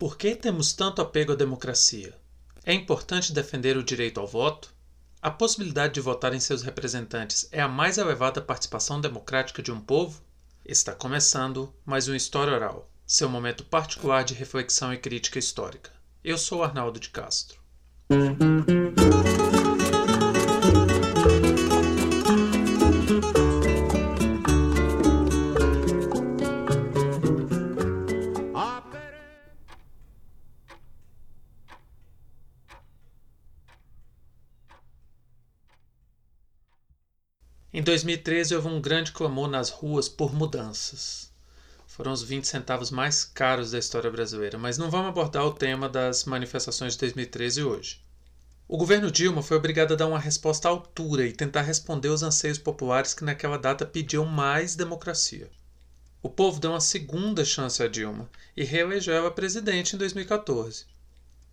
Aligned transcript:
Por 0.00 0.16
que 0.16 0.34
temos 0.34 0.72
tanto 0.72 1.02
apego 1.02 1.32
à 1.32 1.36
democracia? 1.36 2.16
É 2.64 2.72
importante 2.72 3.34
defender 3.34 3.76
o 3.76 3.84
direito 3.84 4.18
ao 4.18 4.26
voto? 4.26 4.72
A 5.20 5.30
possibilidade 5.30 5.92
de 5.92 6.00
votar 6.00 6.32
em 6.32 6.40
seus 6.40 6.62
representantes 6.62 7.46
é 7.52 7.60
a 7.60 7.68
mais 7.68 7.98
elevada 7.98 8.40
participação 8.40 8.98
democrática 8.98 9.62
de 9.62 9.70
um 9.70 9.78
povo? 9.78 10.22
Está 10.64 10.94
começando 10.94 11.70
mais 11.84 12.08
um 12.08 12.14
História 12.14 12.54
Oral, 12.54 12.90
seu 13.06 13.28
momento 13.28 13.62
particular 13.62 14.24
de 14.24 14.32
reflexão 14.32 14.90
e 14.90 14.96
crítica 14.96 15.38
histórica. 15.38 15.90
Eu 16.24 16.38
sou 16.38 16.62
Arnaldo 16.62 16.98
de 16.98 17.10
Castro. 17.10 17.60
Em 37.80 37.82
2013 37.82 38.54
houve 38.54 38.68
um 38.68 38.78
grande 38.78 39.10
clamor 39.10 39.48
nas 39.48 39.70
ruas 39.70 40.06
por 40.06 40.34
mudanças. 40.34 41.32
Foram 41.86 42.12
os 42.12 42.22
20 42.22 42.46
centavos 42.46 42.90
mais 42.90 43.24
caros 43.24 43.70
da 43.70 43.78
história 43.78 44.10
brasileira, 44.10 44.58
mas 44.58 44.76
não 44.76 44.90
vamos 44.90 45.08
abordar 45.08 45.46
o 45.46 45.54
tema 45.54 45.88
das 45.88 46.26
manifestações 46.26 46.92
de 46.92 46.98
2013 46.98 47.62
hoje. 47.62 48.04
O 48.68 48.76
governo 48.76 49.10
Dilma 49.10 49.42
foi 49.42 49.56
obrigado 49.56 49.94
a 49.94 49.96
dar 49.96 50.08
uma 50.08 50.18
resposta 50.18 50.68
à 50.68 50.70
altura 50.70 51.26
e 51.26 51.32
tentar 51.32 51.62
responder 51.62 52.08
aos 52.08 52.22
anseios 52.22 52.58
populares 52.58 53.14
que 53.14 53.24
naquela 53.24 53.56
data 53.56 53.86
pediam 53.86 54.26
mais 54.26 54.76
democracia. 54.76 55.50
O 56.22 56.28
povo 56.28 56.60
deu 56.60 56.72
uma 56.72 56.82
segunda 56.82 57.46
chance 57.46 57.82
a 57.82 57.88
Dilma 57.88 58.28
e 58.54 58.62
reelegeu 58.62 59.14
ela 59.14 59.30
presidente 59.30 59.96
em 59.96 59.98
2014. 59.98 60.84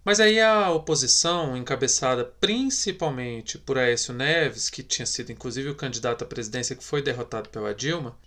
Mas 0.08 0.22
aí 0.22 0.40
a 0.40 0.72
oposição, 0.72 1.58
encabeçada 1.58 2.24
principalmente 2.24 3.58
por 3.58 3.78
Aécio 3.78 4.14
Neves, 4.14 4.70
que 4.70 4.82
tinha 4.82 5.06
sido 5.06 5.34
inclusive 5.34 5.70
o 5.70 5.76
candidato 5.76 6.24
à 6.24 6.26
presidência 6.26 6.78
que 6.78 6.84
foi 6.86 7.02
derrotado 7.02 7.50
pela 7.50 7.76
Dilma, 7.76 8.18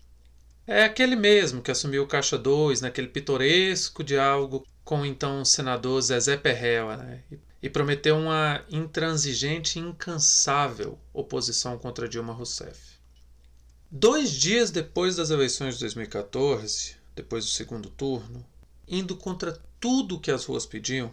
é 0.66 0.84
aquele 0.84 1.16
mesmo 1.16 1.62
que 1.62 1.70
assumiu 1.70 2.02
o 2.02 2.06
Caixa 2.06 2.36
2 2.36 2.82
naquele 2.82 3.08
pitoresco 3.08 4.04
diálogo 4.04 4.66
com 4.84 5.00
o 5.00 5.06
então 5.06 5.42
senador 5.42 6.02
Zezé 6.02 6.36
Perrella, 6.36 6.98
né? 6.98 7.24
e 7.62 7.70
prometeu 7.70 8.18
uma 8.18 8.62
intransigente 8.68 9.78
e 9.78 9.82
incansável 9.82 10.98
oposição 11.14 11.78
contra 11.78 12.06
Dilma 12.06 12.34
Rousseff. 12.34 12.98
Dois 13.90 14.32
dias 14.32 14.70
depois 14.70 15.16
das 15.16 15.30
eleições 15.30 15.76
de 15.76 15.80
2014, 15.80 16.96
depois 17.16 17.46
do 17.46 17.50
segundo 17.50 17.88
turno, 17.88 18.44
indo 18.86 19.16
contra 19.16 19.58
tudo 19.80 20.20
que 20.20 20.30
as 20.30 20.44
ruas 20.44 20.66
pediam, 20.66 21.10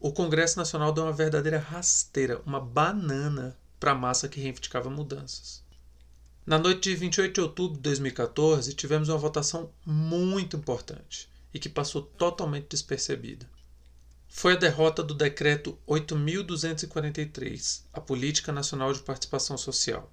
o 0.00 0.10
Congresso 0.10 0.58
Nacional 0.58 0.92
deu 0.92 1.04
uma 1.04 1.12
verdadeira 1.12 1.58
rasteira, 1.58 2.40
uma 2.46 2.58
banana 2.58 3.54
para 3.78 3.92
a 3.92 3.94
massa 3.94 4.28
que 4.28 4.40
reivindicava 4.40 4.88
mudanças. 4.88 5.62
Na 6.46 6.58
noite 6.58 6.88
de 6.88 6.96
28 6.96 7.34
de 7.34 7.40
outubro 7.42 7.76
de 7.76 7.82
2014, 7.82 8.72
tivemos 8.72 9.10
uma 9.10 9.18
votação 9.18 9.70
muito 9.84 10.56
importante 10.56 11.28
e 11.52 11.58
que 11.58 11.68
passou 11.68 12.00
totalmente 12.00 12.68
despercebida. 12.70 13.46
Foi 14.26 14.54
a 14.54 14.56
derrota 14.56 15.02
do 15.02 15.12
Decreto 15.12 15.78
8.243, 15.86 17.82
a 17.92 18.00
Política 18.00 18.50
Nacional 18.52 18.94
de 18.94 19.00
Participação 19.00 19.58
Social. 19.58 20.10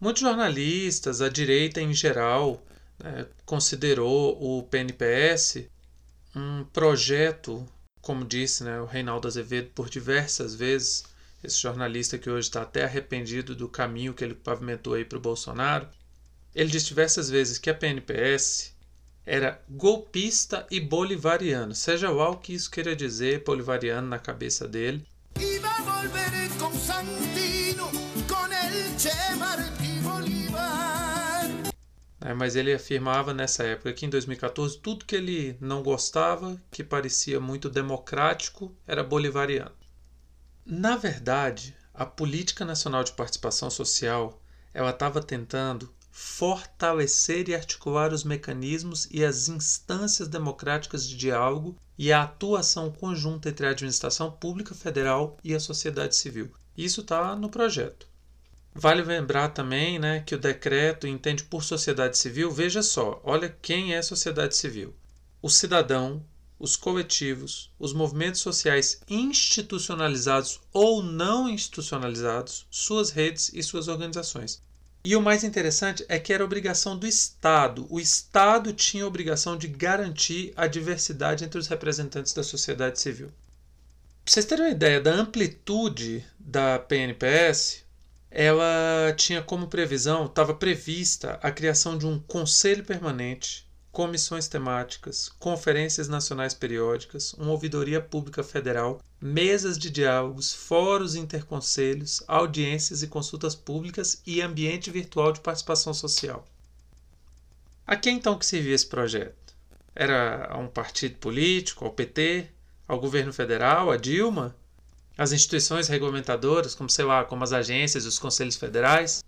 Muitos 0.00 0.22
jornalistas, 0.22 1.20
a 1.22 1.28
direita 1.28 1.80
em 1.80 1.94
geral, 1.94 2.60
né, 2.98 3.28
considerou 3.46 4.36
o 4.42 4.64
PNPS 4.64 5.68
um 6.34 6.64
projeto 6.64 7.64
como 8.02 8.24
disse 8.24 8.64
né, 8.64 8.80
o 8.80 8.84
Reinaldo 8.84 9.28
Azevedo 9.28 9.70
por 9.74 9.88
diversas 9.88 10.56
vezes, 10.56 11.04
esse 11.42 11.58
jornalista 11.58 12.18
que 12.18 12.28
hoje 12.28 12.48
está 12.48 12.62
até 12.62 12.84
arrependido 12.84 13.54
do 13.54 13.68
caminho 13.68 14.12
que 14.12 14.24
ele 14.24 14.34
pavimentou 14.34 14.94
aí 14.94 15.04
para 15.04 15.18
o 15.18 15.20
Bolsonaro, 15.20 15.88
ele 16.54 16.68
disse 16.68 16.86
diversas 16.86 17.30
vezes 17.30 17.58
que 17.58 17.70
a 17.70 17.74
PNPS 17.74 18.74
era 19.24 19.62
golpista 19.68 20.66
e 20.68 20.80
bolivariano, 20.80 21.74
seja 21.76 22.10
lá 22.10 22.28
o 22.28 22.36
que 22.36 22.52
isso 22.52 22.70
queira 22.70 22.94
dizer, 22.94 23.44
bolivariano 23.44 24.08
na 24.08 24.18
cabeça 24.18 24.66
dele. 24.66 25.06
É, 32.24 32.32
mas 32.32 32.54
ele 32.54 32.72
afirmava 32.72 33.34
nessa 33.34 33.64
época 33.64 33.92
que 33.92 34.06
em 34.06 34.10
2014 34.10 34.78
tudo 34.78 35.04
que 35.04 35.16
ele 35.16 35.56
não 35.60 35.82
gostava, 35.82 36.60
que 36.70 36.84
parecia 36.84 37.40
muito 37.40 37.68
democrático, 37.68 38.72
era 38.86 39.02
bolivariano. 39.02 39.72
Na 40.64 40.96
verdade, 40.96 41.76
a 41.92 42.06
política 42.06 42.64
nacional 42.64 43.02
de 43.02 43.12
participação 43.12 43.68
social 43.68 44.40
ela 44.72 44.90
estava 44.90 45.20
tentando 45.20 45.92
fortalecer 46.12 47.48
e 47.48 47.54
articular 47.54 48.12
os 48.12 48.22
mecanismos 48.22 49.08
e 49.10 49.24
as 49.24 49.48
instâncias 49.48 50.28
democráticas 50.28 51.08
de 51.08 51.16
diálogo 51.16 51.76
e 51.98 52.12
a 52.12 52.22
atuação 52.22 52.92
conjunta 52.92 53.48
entre 53.48 53.66
a 53.66 53.70
administração 53.70 54.30
pública 54.30 54.74
federal 54.74 55.36
e 55.42 55.54
a 55.54 55.60
sociedade 55.60 56.14
civil. 56.14 56.52
Isso 56.76 57.00
está 57.00 57.34
no 57.34 57.48
projeto. 57.48 58.11
Vale 58.74 59.02
lembrar 59.02 59.50
também 59.50 59.98
né, 59.98 60.20
que 60.20 60.34
o 60.34 60.38
decreto 60.38 61.06
entende 61.06 61.44
por 61.44 61.62
sociedade 61.62 62.16
civil, 62.16 62.50
veja 62.50 62.82
só, 62.82 63.20
olha 63.22 63.54
quem 63.60 63.94
é 63.94 64.00
sociedade 64.00 64.56
civil: 64.56 64.94
o 65.42 65.50
cidadão, 65.50 66.24
os 66.58 66.74
coletivos, 66.74 67.70
os 67.78 67.92
movimentos 67.92 68.40
sociais 68.40 69.02
institucionalizados 69.08 70.60
ou 70.72 71.02
não 71.02 71.48
institucionalizados, 71.48 72.66
suas 72.70 73.10
redes 73.10 73.50
e 73.52 73.62
suas 73.62 73.88
organizações. 73.88 74.62
E 75.04 75.16
o 75.16 75.20
mais 75.20 75.42
interessante 75.42 76.04
é 76.08 76.18
que 76.18 76.32
era 76.32 76.44
obrigação 76.44 76.96
do 76.96 77.06
Estado. 77.06 77.86
O 77.90 77.98
Estado 77.98 78.72
tinha 78.72 79.02
a 79.02 79.08
obrigação 79.08 79.56
de 79.56 79.66
garantir 79.66 80.52
a 80.56 80.68
diversidade 80.68 81.44
entre 81.44 81.58
os 81.58 81.66
representantes 81.66 82.32
da 82.32 82.44
sociedade 82.44 83.00
civil. 83.00 83.26
Para 84.24 84.32
vocês 84.32 84.46
terem 84.46 84.66
uma 84.66 84.70
ideia 84.70 85.00
da 85.00 85.12
amplitude 85.12 86.24
da 86.38 86.78
PNPS, 86.78 87.81
ela 88.34 89.12
tinha 89.14 89.42
como 89.42 89.66
previsão, 89.66 90.24
estava 90.24 90.54
prevista 90.54 91.38
a 91.42 91.50
criação 91.50 91.98
de 91.98 92.06
um 92.06 92.18
conselho 92.18 92.82
permanente, 92.82 93.68
comissões 93.92 94.48
temáticas, 94.48 95.28
conferências 95.38 96.08
nacionais 96.08 96.54
periódicas, 96.54 97.34
uma 97.34 97.50
ouvidoria 97.50 98.00
pública 98.00 98.42
federal, 98.42 99.02
mesas 99.20 99.76
de 99.76 99.90
diálogos, 99.90 100.54
fóruns 100.54 101.14
interconselhos, 101.14 102.24
audiências 102.26 103.02
e 103.02 103.06
consultas 103.06 103.54
públicas 103.54 104.22
e 104.26 104.40
ambiente 104.40 104.90
virtual 104.90 105.30
de 105.30 105.40
participação 105.40 105.92
social. 105.92 106.46
A 107.86 107.96
quem 107.96 108.16
então 108.16 108.38
que 108.38 108.46
servia 108.46 108.74
esse 108.74 108.86
projeto? 108.86 109.54
Era 109.94 110.46
a 110.50 110.56
um 110.56 110.68
partido 110.68 111.16
político, 111.16 111.84
ao 111.84 111.92
PT, 111.92 112.48
ao 112.88 112.98
governo 112.98 113.32
federal, 113.32 113.90
a 113.90 113.98
Dilma? 113.98 114.56
As 115.16 115.32
instituições 115.32 115.88
regulamentadoras, 115.88 116.74
como 116.74 116.88
sei 116.90 117.04
lá, 117.04 117.24
como 117.24 117.44
as 117.44 117.52
agências 117.52 118.06
os 118.06 118.18
conselhos 118.18 118.56
federais? 118.56 119.24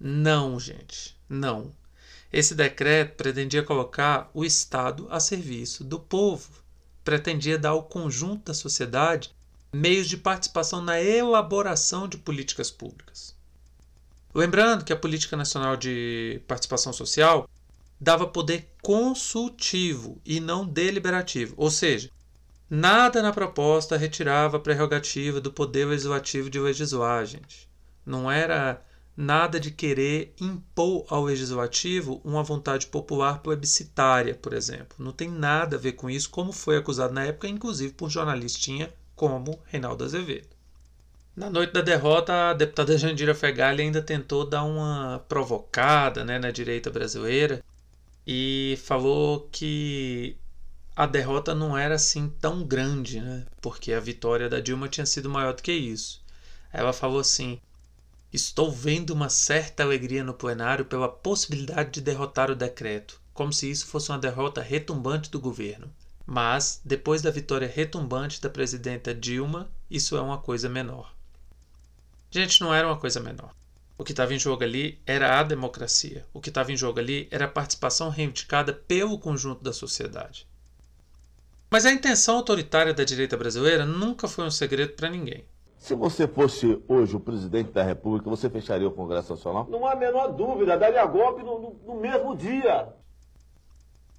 Não, 0.00 0.58
gente, 0.58 1.16
não. 1.28 1.72
Esse 2.32 2.54
decreto 2.54 3.16
pretendia 3.16 3.62
colocar 3.62 4.30
o 4.34 4.44
Estado 4.44 5.06
a 5.10 5.18
serviço 5.18 5.82
do 5.82 5.98
povo, 5.98 6.48
pretendia 7.02 7.58
dar 7.58 7.70
ao 7.70 7.82
conjunto 7.82 8.46
da 8.46 8.54
sociedade 8.54 9.34
meios 9.72 10.08
de 10.08 10.16
participação 10.16 10.80
na 10.80 11.00
elaboração 11.00 12.08
de 12.08 12.16
políticas 12.18 12.70
públicas. 12.70 13.34
Lembrando 14.34 14.84
que 14.84 14.92
a 14.92 14.96
Política 14.96 15.36
Nacional 15.36 15.76
de 15.76 16.40
Participação 16.46 16.92
Social 16.92 17.48
dava 18.00 18.26
poder 18.26 18.68
consultivo 18.82 20.20
e 20.24 20.38
não 20.38 20.66
deliberativo, 20.66 21.54
ou 21.56 21.70
seja, 21.70 22.10
Nada 22.70 23.22
na 23.22 23.32
proposta 23.32 23.96
retirava 23.96 24.58
a 24.58 24.60
prerrogativa 24.60 25.40
do 25.40 25.50
poder 25.50 25.86
legislativo 25.86 26.50
de 26.50 26.60
legislar, 26.60 27.24
gente. 27.24 27.68
Não 28.04 28.30
era 28.30 28.82
nada 29.16 29.58
de 29.58 29.70
querer 29.70 30.34
impor 30.40 31.04
ao 31.08 31.24
legislativo 31.24 32.20
uma 32.22 32.42
vontade 32.42 32.86
popular 32.86 33.40
plebiscitária, 33.40 34.34
por 34.34 34.52
exemplo. 34.52 34.96
Não 34.98 35.12
tem 35.12 35.28
nada 35.28 35.76
a 35.76 35.78
ver 35.78 35.92
com 35.92 36.10
isso, 36.10 36.30
como 36.30 36.52
foi 36.52 36.76
acusado 36.76 37.14
na 37.14 37.24
época, 37.24 37.48
inclusive 37.48 37.94
por 37.94 38.10
jornalistinha 38.10 38.92
como 39.16 39.58
Reinaldo 39.64 40.04
Azevedo. 40.04 40.48
Na 41.34 41.48
noite 41.48 41.72
da 41.72 41.80
derrota, 41.80 42.50
a 42.50 42.52
deputada 42.52 42.98
Jandira 42.98 43.34
Fegali 43.34 43.82
ainda 43.82 44.02
tentou 44.02 44.44
dar 44.44 44.64
uma 44.64 45.24
provocada 45.28 46.24
né, 46.24 46.38
na 46.38 46.50
direita 46.50 46.90
brasileira 46.90 47.62
e 48.26 48.78
falou 48.82 49.48
que 49.50 50.36
a 50.98 51.06
derrota 51.06 51.54
não 51.54 51.78
era 51.78 51.94
assim 51.94 52.28
tão 52.40 52.64
grande, 52.64 53.20
né? 53.20 53.46
Porque 53.62 53.92
a 53.92 54.00
vitória 54.00 54.48
da 54.48 54.58
Dilma 54.58 54.88
tinha 54.88 55.06
sido 55.06 55.30
maior 55.30 55.54
do 55.54 55.62
que 55.62 55.70
isso. 55.70 56.20
Ela 56.72 56.92
falou 56.92 57.20
assim: 57.20 57.60
Estou 58.32 58.72
vendo 58.72 59.10
uma 59.10 59.28
certa 59.28 59.84
alegria 59.84 60.24
no 60.24 60.34
plenário 60.34 60.84
pela 60.84 61.08
possibilidade 61.08 61.92
de 61.92 62.00
derrotar 62.00 62.50
o 62.50 62.56
decreto, 62.56 63.20
como 63.32 63.52
se 63.52 63.70
isso 63.70 63.86
fosse 63.86 64.10
uma 64.10 64.18
derrota 64.18 64.60
retumbante 64.60 65.30
do 65.30 65.38
governo. 65.38 65.88
Mas, 66.26 66.80
depois 66.84 67.22
da 67.22 67.30
vitória 67.30 67.72
retumbante 67.72 68.42
da 68.42 68.50
presidenta 68.50 69.14
Dilma, 69.14 69.70
isso 69.88 70.16
é 70.16 70.20
uma 70.20 70.38
coisa 70.38 70.68
menor. 70.68 71.14
Gente, 72.28 72.60
não 72.60 72.74
era 72.74 72.88
uma 72.88 72.98
coisa 72.98 73.20
menor. 73.20 73.54
O 73.96 74.02
que 74.02 74.10
estava 74.10 74.34
em 74.34 74.38
jogo 74.38 74.64
ali 74.64 75.00
era 75.06 75.38
a 75.38 75.44
democracia. 75.44 76.26
O 76.32 76.40
que 76.40 76.48
estava 76.48 76.72
em 76.72 76.76
jogo 76.76 76.98
ali 76.98 77.28
era 77.30 77.44
a 77.44 77.48
participação 77.48 78.08
reivindicada 78.08 78.72
pelo 78.72 79.16
conjunto 79.16 79.62
da 79.62 79.72
sociedade. 79.72 80.47
Mas 81.70 81.84
a 81.84 81.92
intenção 81.92 82.36
autoritária 82.36 82.94
da 82.94 83.04
direita 83.04 83.36
brasileira 83.36 83.84
nunca 83.84 84.26
foi 84.26 84.44
um 84.44 84.50
segredo 84.50 84.94
para 84.94 85.10
ninguém. 85.10 85.44
Se 85.78 85.94
você 85.94 86.26
fosse 86.26 86.82
hoje 86.88 87.14
o 87.14 87.20
presidente 87.20 87.70
da 87.70 87.82
República, 87.82 88.28
você 88.28 88.50
fecharia 88.50 88.88
o 88.88 88.92
Congresso 88.92 89.30
Nacional? 89.34 89.66
Não 89.70 89.86
há 89.86 89.92
a 89.92 89.96
menor 89.96 90.28
dúvida, 90.28 90.76
daria 90.76 91.04
golpe 91.06 91.42
no, 91.42 91.60
no, 91.60 91.94
no 91.94 92.00
mesmo 92.00 92.36
dia. 92.36 92.88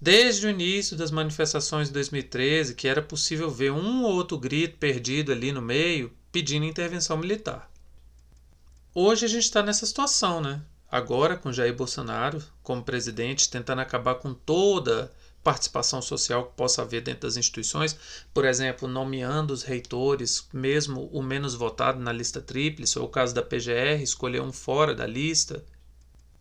Desde 0.01 0.47
o 0.47 0.49
início 0.49 0.95
das 0.95 1.11
manifestações 1.11 1.87
de 1.87 1.93
2013, 1.93 2.75
que 2.75 2.87
era 2.87 3.01
possível 3.01 3.49
ver 3.49 3.71
um 3.71 4.03
ou 4.03 4.13
outro 4.13 4.37
grito 4.37 4.77
perdido 4.77 5.31
ali 5.31 5.51
no 5.51 5.61
meio 5.61 6.13
pedindo 6.31 6.65
intervenção 6.65 7.17
militar. 7.17 7.69
Hoje 8.95 9.25
a 9.25 9.29
gente 9.29 9.43
está 9.43 9.61
nessa 9.61 9.85
situação, 9.85 10.39
né? 10.39 10.61
Agora 10.89 11.35
com 11.35 11.51
Jair 11.51 11.75
Bolsonaro 11.75 12.41
como 12.63 12.83
presidente, 12.83 13.49
tentando 13.49 13.81
acabar 13.81 14.15
com 14.15 14.33
toda 14.33 15.11
participação 15.49 15.99
social 15.99 16.45
que 16.45 16.53
possa 16.55 16.83
haver 16.83 17.01
dentro 17.01 17.21
das 17.21 17.35
instituições, 17.35 17.97
por 18.31 18.45
exemplo, 18.45 18.87
nomeando 18.87 19.51
os 19.51 19.63
reitores, 19.63 20.47
mesmo 20.53 21.09
o 21.11 21.23
menos 21.23 21.55
votado 21.55 21.99
na 21.99 22.11
lista 22.11 22.39
tríplice, 22.39 22.99
ou 22.99 23.05
o 23.05 23.09
caso 23.09 23.33
da 23.33 23.41
PGR, 23.41 23.99
escolher 23.99 24.43
um 24.43 24.51
fora 24.51 24.93
da 24.93 25.07
lista. 25.07 25.65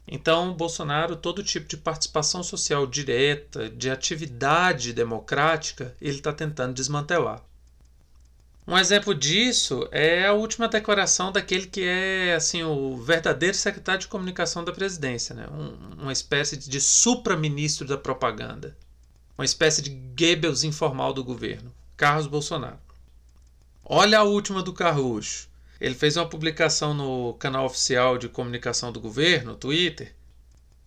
Então, 0.07 0.53
Bolsonaro, 0.53 1.17
todo 1.17 1.43
tipo 1.43 1.67
de 1.67 1.79
participação 1.79 2.43
social 2.43 2.87
direta, 2.87 3.71
de 3.71 3.89
atividade 3.91 4.93
democrática, 4.93 5.97
ele 6.03 6.19
está 6.19 6.31
tentando 6.31 6.75
desmantelar. 6.75 7.43
Um 8.67 8.77
exemplo 8.77 9.15
disso 9.15 9.89
é 9.91 10.27
a 10.27 10.35
última 10.35 10.69
declaração 10.69 11.33
daquele 11.33 11.67
que 11.67 11.83
é 11.83 12.35
assim 12.35 12.63
o 12.63 12.99
verdadeiro 12.99 13.57
secretário 13.57 14.03
de 14.03 14.09
comunicação 14.09 14.63
da 14.63 14.71
presidência, 14.71 15.35
né? 15.35 15.47
Um, 15.51 16.03
uma 16.03 16.13
espécie 16.13 16.59
de 16.59 16.79
supra-ministro 16.79 17.87
da 17.87 17.97
propaganda, 17.97 18.77
uma 19.39 19.45
espécie 19.45 19.81
de 19.81 19.91
Goebbels 19.91 20.65
informal 20.65 21.15
do 21.15 21.23
governo, 21.23 21.73
Carlos 21.97 22.27
Bolsonaro. 22.27 22.81
Olha 23.85 24.19
a 24.19 24.25
última 24.25 24.65
do 24.65 24.73
Carluxo. 24.73 25.49
Ele 25.81 25.95
fez 25.95 26.17
uma 26.17 26.29
publicação 26.29 26.93
no 26.93 27.35
canal 27.35 27.65
oficial 27.65 28.19
de 28.19 28.29
comunicação 28.29 28.91
do 28.91 29.01
governo, 29.01 29.55
Twitter, 29.55 30.13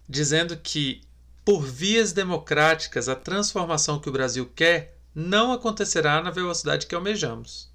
dizendo 0.08 0.58
que, 0.58 1.02
por 1.46 1.62
vias 1.66 2.12
democráticas, 2.12 3.08
a 3.08 3.16
transformação 3.16 4.00
que 4.00 4.10
o 4.10 4.12
Brasil 4.12 4.52
quer 4.54 4.98
não 5.16 5.54
acontecerá 5.54 6.22
na 6.22 6.30
velocidade 6.30 6.88
que 6.88 6.94
almejamos. 6.94 7.70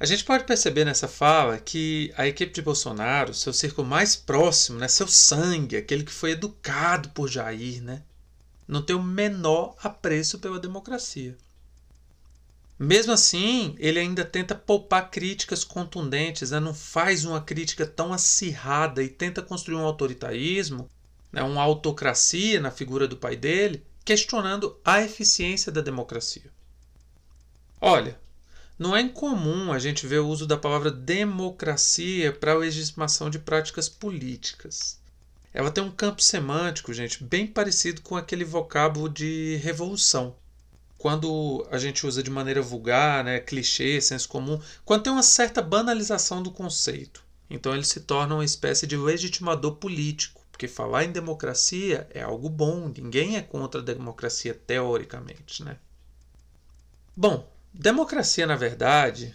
A 0.00 0.06
gente 0.06 0.24
pode 0.24 0.44
perceber 0.44 0.86
nessa 0.86 1.06
fala 1.06 1.58
que 1.58 2.10
a 2.16 2.26
equipe 2.26 2.54
de 2.54 2.62
Bolsonaro, 2.62 3.34
seu 3.34 3.52
círculo 3.52 3.86
mais 3.86 4.16
próximo, 4.16 4.78
né, 4.78 4.88
seu 4.88 5.06
sangue, 5.06 5.76
aquele 5.76 6.04
que 6.04 6.10
foi 6.10 6.30
educado 6.30 7.10
por 7.10 7.28
Jair, 7.28 7.82
né, 7.82 8.02
não 8.66 8.82
tem 8.82 8.94
o 8.94 9.02
menor 9.02 9.76
apreço 9.82 10.38
pela 10.38 10.58
democracia. 10.58 11.36
Mesmo 12.78 13.12
assim, 13.12 13.76
ele 13.78 13.98
ainda 13.98 14.24
tenta 14.24 14.54
poupar 14.54 15.10
críticas 15.10 15.62
contundentes, 15.62 16.50
né? 16.50 16.58
não 16.58 16.74
faz 16.74 17.24
uma 17.24 17.40
crítica 17.40 17.86
tão 17.86 18.12
acirrada 18.12 19.02
e 19.02 19.08
tenta 19.08 19.40
construir 19.40 19.76
um 19.76 19.84
autoritarismo, 19.84 20.90
né? 21.30 21.42
uma 21.42 21.62
autocracia 21.62 22.60
na 22.60 22.70
figura 22.70 23.06
do 23.06 23.16
pai 23.16 23.36
dele, 23.36 23.86
questionando 24.04 24.80
a 24.84 25.00
eficiência 25.00 25.70
da 25.70 25.80
democracia. 25.80 26.50
Olha, 27.80 28.18
não 28.78 28.96
é 28.96 29.00
incomum 29.00 29.72
a 29.72 29.78
gente 29.78 30.06
ver 30.06 30.18
o 30.18 30.26
uso 30.26 30.46
da 30.46 30.56
palavra 30.56 30.90
democracia 30.90 32.32
para 32.32 32.52
a 32.52 32.56
legitimação 32.56 33.30
de 33.30 33.38
práticas 33.38 33.88
políticas. 33.88 34.98
Ela 35.52 35.70
tem 35.70 35.84
um 35.84 35.90
campo 35.90 36.22
semântico, 36.22 36.92
gente, 36.94 37.22
bem 37.22 37.46
parecido 37.46 38.00
com 38.00 38.16
aquele 38.16 38.44
vocábulo 38.44 39.08
de 39.08 39.56
revolução 39.62 40.36
quando 41.02 41.66
a 41.68 41.78
gente 41.78 42.06
usa 42.06 42.22
de 42.22 42.30
maneira 42.30 42.62
vulgar, 42.62 43.24
né, 43.24 43.40
clichê, 43.40 44.00
senso 44.00 44.28
comum, 44.28 44.60
quando 44.84 45.02
tem 45.02 45.12
uma 45.12 45.24
certa 45.24 45.60
banalização 45.60 46.40
do 46.40 46.52
conceito. 46.52 47.24
Então 47.50 47.74
ele 47.74 47.84
se 47.84 47.98
torna 48.02 48.36
uma 48.36 48.44
espécie 48.44 48.86
de 48.86 48.96
legitimador 48.96 49.74
político, 49.78 50.40
porque 50.52 50.68
falar 50.68 51.02
em 51.02 51.10
democracia 51.10 52.06
é 52.14 52.22
algo 52.22 52.48
bom, 52.48 52.88
ninguém 52.96 53.36
é 53.36 53.42
contra 53.42 53.80
a 53.80 53.84
democracia 53.84 54.54
teoricamente, 54.54 55.64
né? 55.64 55.76
Bom, 57.16 57.52
democracia 57.74 58.46
na 58.46 58.54
verdade 58.54 59.34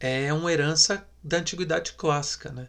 é 0.00 0.32
uma 0.32 0.52
herança 0.52 1.06
da 1.22 1.36
antiguidade 1.36 1.92
clássica, 1.92 2.50
né? 2.50 2.68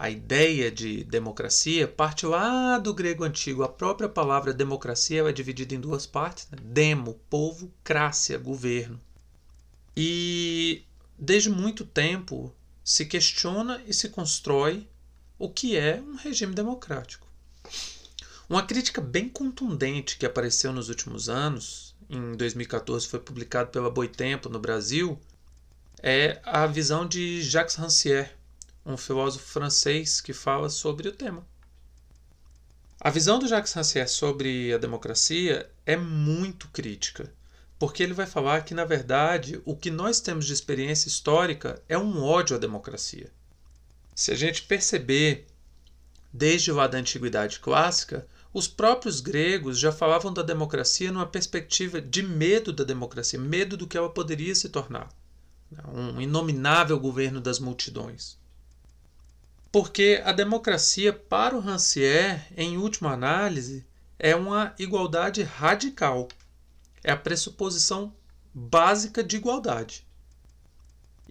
A 0.00 0.08
ideia 0.08 0.70
de 0.70 1.02
democracia 1.02 1.88
parte 1.88 2.24
lá 2.24 2.78
do 2.78 2.94
grego 2.94 3.24
antigo. 3.24 3.64
A 3.64 3.68
própria 3.68 4.08
palavra 4.08 4.54
democracia 4.54 5.28
é 5.28 5.32
dividida 5.32 5.74
em 5.74 5.80
duas 5.80 6.06
partes: 6.06 6.46
né? 6.52 6.58
demo, 6.62 7.14
povo, 7.28 7.74
crácia, 7.82 8.38
governo. 8.38 9.00
E 9.96 10.84
desde 11.18 11.50
muito 11.50 11.84
tempo 11.84 12.54
se 12.84 13.06
questiona 13.06 13.82
e 13.88 13.92
se 13.92 14.08
constrói 14.08 14.86
o 15.36 15.50
que 15.50 15.76
é 15.76 16.00
um 16.00 16.14
regime 16.14 16.54
democrático. 16.54 17.26
Uma 18.48 18.62
crítica 18.62 19.00
bem 19.00 19.28
contundente 19.28 20.16
que 20.16 20.24
apareceu 20.24 20.72
nos 20.72 20.88
últimos 20.88 21.28
anos, 21.28 21.96
em 22.08 22.36
2014 22.36 23.08
foi 23.08 23.18
publicado 23.18 23.70
pela 23.70 23.90
Boitempo 23.90 24.48
no 24.48 24.60
Brasil, 24.60 25.18
é 26.00 26.40
a 26.44 26.64
visão 26.68 27.04
de 27.04 27.42
Jacques 27.42 27.74
Rancière, 27.74 28.37
um 28.88 28.96
filósofo 28.96 29.44
francês 29.44 30.20
que 30.20 30.32
fala 30.32 30.70
sobre 30.70 31.08
o 31.08 31.12
tema. 31.12 31.46
A 32.98 33.10
visão 33.10 33.38
do 33.38 33.46
Jacques 33.46 33.72
Rancière 33.74 34.08
sobre 34.08 34.72
a 34.72 34.78
democracia 34.78 35.70
é 35.84 35.96
muito 35.96 36.68
crítica, 36.68 37.30
porque 37.78 38.02
ele 38.02 38.14
vai 38.14 38.26
falar 38.26 38.64
que, 38.64 38.74
na 38.74 38.86
verdade, 38.86 39.60
o 39.64 39.76
que 39.76 39.90
nós 39.90 40.20
temos 40.20 40.46
de 40.46 40.54
experiência 40.54 41.06
histórica 41.06 41.82
é 41.88 41.98
um 41.98 42.22
ódio 42.22 42.56
à 42.56 42.58
democracia. 42.58 43.30
Se 44.14 44.32
a 44.32 44.34
gente 44.34 44.62
perceber, 44.62 45.46
desde 46.32 46.72
lá 46.72 46.86
da 46.86 46.98
antiguidade 46.98 47.60
clássica, 47.60 48.26
os 48.52 48.66
próprios 48.66 49.20
gregos 49.20 49.78
já 49.78 49.92
falavam 49.92 50.32
da 50.32 50.42
democracia 50.42 51.12
numa 51.12 51.26
perspectiva 51.26 52.00
de 52.00 52.22
medo 52.22 52.72
da 52.72 52.82
democracia, 52.82 53.38
medo 53.38 53.76
do 53.76 53.86
que 53.86 53.98
ela 53.98 54.08
poderia 54.08 54.54
se 54.54 54.70
tornar 54.70 55.08
um 55.92 56.20
inominável 56.20 56.98
governo 56.98 57.40
das 57.40 57.58
multidões. 57.58 58.38
Porque 59.70 60.22
a 60.24 60.32
democracia, 60.32 61.12
para 61.12 61.56
o 61.56 61.60
Rancière, 61.60 62.42
em 62.56 62.78
última 62.78 63.12
análise, 63.12 63.84
é 64.18 64.34
uma 64.34 64.74
igualdade 64.78 65.42
radical. 65.42 66.28
É 67.04 67.12
a 67.12 67.16
pressuposição 67.16 68.12
básica 68.52 69.22
de 69.22 69.36
igualdade. 69.36 70.06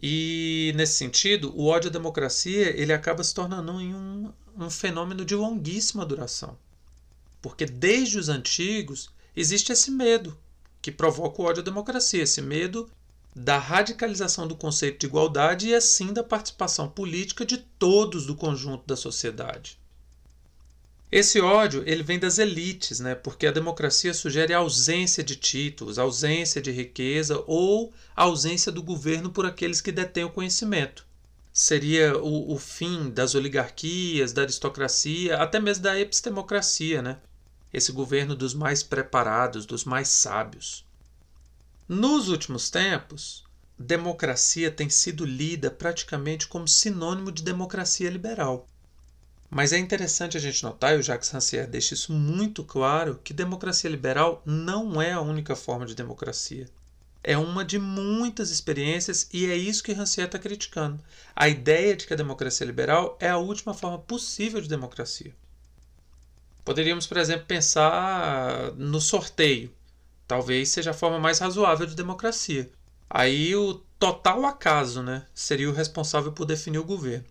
E, 0.01 0.71
nesse 0.75 0.93
sentido, 0.93 1.51
o 1.55 1.65
ódio 1.65 1.89
à 1.89 1.93
democracia 1.93 2.69
ele 2.79 2.93
acaba 2.93 3.23
se 3.23 3.33
tornando 3.33 3.71
um, 3.71 4.31
um 4.55 4.69
fenômeno 4.69 5.25
de 5.25 5.35
longuíssima 5.35 6.05
duração. 6.05 6.57
Porque 7.41 7.65
desde 7.65 8.19
os 8.19 8.29
antigos 8.29 9.09
existe 9.35 9.71
esse 9.71 9.89
medo 9.89 10.37
que 10.81 10.91
provoca 10.91 11.41
o 11.41 11.45
ódio 11.45 11.61
à 11.61 11.65
democracia, 11.65 12.23
esse 12.23 12.41
medo 12.41 12.89
da 13.37 13.59
radicalização 13.59 14.47
do 14.47 14.55
conceito 14.55 14.99
de 14.99 15.05
igualdade 15.05 15.67
e 15.67 15.75
assim 15.75 16.11
da 16.11 16.23
participação 16.23 16.89
política 16.89 17.45
de 17.45 17.57
todos 17.57 18.25
do 18.25 18.35
conjunto 18.35 18.85
da 18.87 18.95
sociedade. 18.95 19.79
Esse 21.11 21.39
ódio 21.39 21.83
ele 21.85 22.03
vem 22.03 22.19
das 22.19 22.37
elites, 22.37 22.99
né? 22.99 23.15
porque 23.15 23.47
a 23.47 23.51
democracia 23.51 24.13
sugere 24.13 24.53
a 24.53 24.57
ausência 24.57 25.23
de 25.23 25.35
títulos, 25.35 25.99
ausência 25.99 26.61
de 26.61 26.71
riqueza 26.71 27.41
ou 27.47 27.93
ausência 28.15 28.71
do 28.71 28.81
governo 28.81 29.29
por 29.29 29.45
aqueles 29.45 29.79
que 29.79 29.91
detêm 29.91 30.25
o 30.25 30.31
conhecimento. 30.31 31.05
Seria 31.53 32.17
o, 32.17 32.53
o 32.53 32.57
fim 32.57 33.09
das 33.09 33.35
oligarquias, 33.35 34.33
da 34.33 34.41
aristocracia, 34.41 35.37
até 35.37 35.59
mesmo 35.59 35.83
da 35.83 35.97
epistemocracia, 35.97 37.01
né? 37.01 37.17
esse 37.73 37.91
governo 37.91 38.35
dos 38.35 38.53
mais 38.53 38.81
preparados, 38.81 39.65
dos 39.65 39.85
mais 39.85 40.07
sábios. 40.07 40.86
Nos 41.89 42.27
últimos 42.27 42.69
tempos, 42.69 43.45
democracia 43.79 44.69
tem 44.69 44.89
sido 44.89 45.23
lida 45.23 45.71
praticamente 45.71 46.45
como 46.45 46.67
sinônimo 46.67 47.31
de 47.31 47.41
democracia 47.41 48.09
liberal. 48.09 48.67
Mas 49.49 49.71
é 49.71 49.77
interessante 49.77 50.35
a 50.35 50.39
gente 50.39 50.61
notar, 50.63 50.93
e 50.93 50.99
o 50.99 51.01
Jacques 51.01 51.29
Rancière 51.29 51.71
deixa 51.71 51.93
isso 51.93 52.11
muito 52.11 52.61
claro, 52.61 53.21
que 53.23 53.33
democracia 53.33 53.89
liberal 53.89 54.41
não 54.45 55.01
é 55.01 55.13
a 55.13 55.21
única 55.21 55.55
forma 55.55 55.85
de 55.85 55.95
democracia. 55.95 56.67
É 57.23 57.37
uma 57.37 57.63
de 57.63 57.79
muitas 57.79 58.51
experiências 58.51 59.29
e 59.31 59.49
é 59.49 59.55
isso 59.55 59.81
que 59.81 59.93
Rancière 59.93 60.27
está 60.27 60.37
criticando. 60.37 61.01
A 61.33 61.47
ideia 61.47 61.95
de 61.95 62.05
que 62.05 62.13
a 62.13 62.17
democracia 62.17 62.67
liberal 62.67 63.17
é 63.17 63.29
a 63.29 63.37
última 63.37 63.73
forma 63.73 63.99
possível 63.99 64.59
de 64.59 64.67
democracia. 64.67 65.33
Poderíamos, 66.65 67.07
por 67.07 67.15
exemplo, 67.15 67.45
pensar 67.45 68.73
no 68.73 68.99
sorteio 68.99 69.71
Talvez 70.27 70.69
seja 70.69 70.91
a 70.91 70.93
forma 70.93 71.19
mais 71.19 71.39
razoável 71.39 71.85
de 71.85 71.95
democracia. 71.95 72.69
Aí 73.09 73.55
o 73.55 73.75
total 73.97 74.45
acaso 74.45 75.01
né, 75.01 75.25
seria 75.33 75.69
o 75.69 75.73
responsável 75.73 76.31
por 76.31 76.45
definir 76.45 76.79
o 76.79 76.83
governo. 76.83 77.25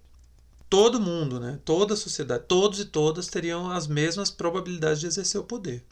Todo 0.68 1.00
mundo, 1.00 1.38
né, 1.38 1.60
toda 1.64 1.94
a 1.94 1.96
sociedade, 1.96 2.44
todos 2.48 2.80
e 2.80 2.86
todas 2.86 3.28
teriam 3.28 3.70
as 3.70 3.86
mesmas 3.86 4.30
probabilidades 4.30 5.00
de 5.00 5.06
exercer 5.06 5.40
o 5.40 5.44
poder. 5.44 5.84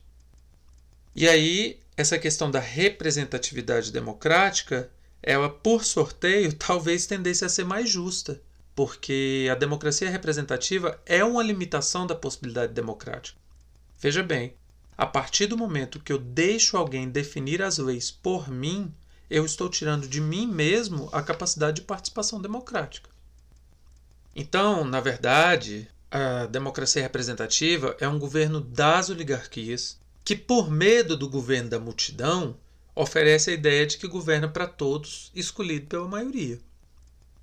E 1.14 1.28
aí, 1.28 1.78
essa 1.96 2.18
questão 2.18 2.50
da 2.50 2.58
representatividade 2.58 3.92
democrática, 3.92 4.90
ela 5.22 5.48
por 5.48 5.84
sorteio 5.84 6.52
talvez 6.58 7.06
tendesse 7.06 7.44
a 7.44 7.48
ser 7.48 7.64
mais 7.64 7.88
justa, 7.88 8.40
porque 8.74 9.48
a 9.52 9.54
democracia 9.54 10.10
representativa 10.10 11.00
é 11.06 11.22
uma 11.22 11.42
limitação 11.42 12.06
da 12.06 12.14
possibilidade 12.14 12.72
democrática. 12.72 13.38
Veja 14.00 14.22
bem, 14.22 14.54
a 14.96 15.06
partir 15.06 15.46
do 15.46 15.56
momento 15.56 16.00
que 16.00 16.12
eu 16.12 16.18
deixo 16.18 16.76
alguém 16.76 17.08
definir 17.08 17.62
as 17.62 17.78
leis 17.78 18.10
por 18.10 18.48
mim, 18.48 18.92
eu 19.28 19.44
estou 19.44 19.68
tirando 19.68 20.06
de 20.06 20.20
mim 20.20 20.46
mesmo 20.46 21.08
a 21.12 21.22
capacidade 21.22 21.80
de 21.80 21.86
participação 21.86 22.40
democrática. 22.40 23.10
Então, 24.36 24.84
na 24.84 25.00
verdade, 25.00 25.88
a 26.10 26.46
democracia 26.46 27.02
representativa 27.02 27.96
é 27.98 28.08
um 28.08 28.18
governo 28.18 28.60
das 28.60 29.10
oligarquias 29.10 29.98
que, 30.24 30.36
por 30.36 30.70
medo 30.70 31.16
do 31.16 31.28
governo 31.28 31.70
da 31.70 31.80
multidão, 31.80 32.56
oferece 32.94 33.50
a 33.50 33.54
ideia 33.54 33.86
de 33.86 33.98
que 33.98 34.06
governa 34.06 34.48
para 34.48 34.66
todos, 34.66 35.32
escolhido 35.34 35.86
pela 35.86 36.08
maioria. 36.08 36.60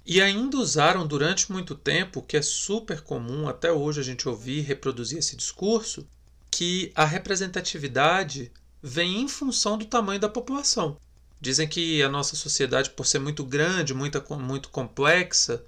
E 0.06 0.22
ainda 0.22 0.58
usaram 0.58 1.06
durante 1.06 1.52
muito 1.52 1.76
tempo, 1.76 2.22
que 2.22 2.38
é 2.38 2.42
super 2.42 3.02
comum 3.02 3.48
até 3.48 3.72
hoje 3.72 4.00
a 4.00 4.04
gente 4.04 4.28
ouvir 4.28 4.62
reproduzir 4.62 5.20
esse 5.20 5.36
discurso, 5.36 6.08
que 6.52 6.92
a 6.94 7.06
representatividade 7.06 8.52
vem 8.84 9.22
em 9.22 9.28
função 9.28 9.78
do 9.78 9.86
tamanho 9.86 10.20
da 10.20 10.28
população. 10.28 10.98
Dizem 11.40 11.68
que 11.68 12.04
a 12.04 12.10
nossa 12.10 12.36
sociedade, 12.36 12.92
por 12.92 13.08
ser 13.08 13.20
muito 13.20 13.44
grande, 13.44 13.94
muito, 13.94 14.22
muito 14.38 14.70
complexa, 14.70 15.64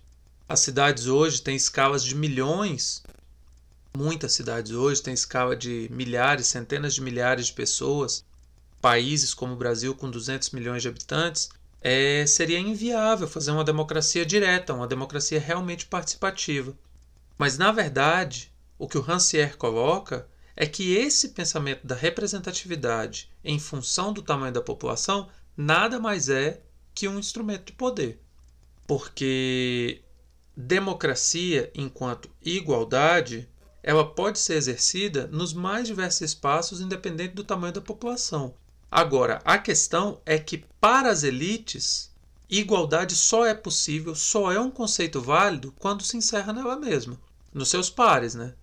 as 0.48 0.60
cidades 0.60 1.08
hoje 1.08 1.42
têm 1.42 1.56
escalas 1.56 2.04
de 2.04 2.14
milhões. 2.14 3.02
Muitas 3.98 4.34
cidades 4.34 4.72
hoje 4.72 5.02
têm 5.02 5.14
escala 5.14 5.56
de 5.56 5.88
milhares, 5.92 6.48
centenas 6.48 6.94
de 6.94 7.02
milhares 7.02 7.48
de 7.48 7.54
pessoas. 7.54 8.24
Países 8.82 9.34
como 9.34 9.54
o 9.54 9.58
Brasil, 9.58 9.96
com 9.96 10.12
200 10.12 10.52
milhões 10.52 10.82
de 10.82 10.90
habitantes, 10.90 11.50
é, 11.82 12.26
seria 12.28 12.60
inviável 12.60 13.28
fazer 13.28 13.52
uma 13.52 13.64
democracia 13.64 14.26
direta, 14.26 14.74
uma 14.74 14.88
democracia 14.88 15.40
realmente 15.40 15.86
participativa. 15.86 16.76
Mas, 17.38 17.58
na 17.58 17.72
verdade, 17.72 18.52
o 18.78 18.88
que 18.88 18.98
o 18.98 19.02
Rancière 19.02 19.58
coloca 19.58 20.28
é 20.56 20.66
que 20.66 20.96
esse 20.96 21.30
pensamento 21.30 21.86
da 21.86 21.96
representatividade 21.96 23.30
em 23.44 23.60
função 23.60 24.14
do 24.14 24.22
tamanho 24.22 24.54
da 24.54 24.62
população 24.62 25.30
nada 25.58 26.00
mais 26.00 26.30
é 26.30 26.62
que 26.94 27.08
um 27.08 27.20
instrumento 27.20 27.68
de 27.68 27.74
poder. 27.74 28.20
Porque 28.86 30.02
democracia, 30.56 31.72
enquanto 31.74 32.30
igualdade, 32.42 33.50
ela 33.82 34.08
pode 34.08 34.40
ser 34.40 34.56
exercida 34.56 35.28
nos 35.28 35.54
mais 35.54 35.88
diversos 35.88 36.22
espaços, 36.22 36.80
independente 36.80 37.34
do 37.34 37.44
tamanho 37.44 37.74
da 37.74 37.82
população. 37.82 38.54
Agora, 38.90 39.42
a 39.44 39.58
questão 39.58 40.22
é 40.26 40.38
que 40.38 40.64
para 40.80 41.10
as 41.10 41.24
elites, 41.24 42.12
igualdade 42.48 43.16
só 43.16 43.46
é 43.46 43.54
possível, 43.54 44.14
só 44.14 44.52
é 44.52 44.60
um 44.60 44.70
conceito 44.70 45.20
válido 45.20 45.74
quando 45.80 46.04
se 46.04 46.16
encerra 46.16 46.54
nela 46.54 46.76
mesma, 46.76 47.20
nos 47.52 47.70
seus 47.70 47.90
pares, 47.90 48.36
né? 48.36 48.54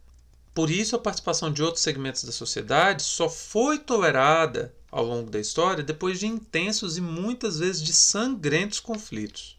Por 0.60 0.68
isso, 0.70 0.94
a 0.94 0.98
participação 0.98 1.50
de 1.50 1.62
outros 1.62 1.82
segmentos 1.82 2.22
da 2.22 2.32
sociedade 2.32 3.02
só 3.02 3.30
foi 3.30 3.78
tolerada 3.78 4.74
ao 4.90 5.02
longo 5.02 5.30
da 5.30 5.40
história 5.40 5.82
depois 5.82 6.20
de 6.20 6.26
intensos 6.26 6.98
e 6.98 7.00
muitas 7.00 7.58
vezes 7.60 7.80
de 7.80 7.94
sangrentos 7.94 8.78
conflitos. 8.78 9.58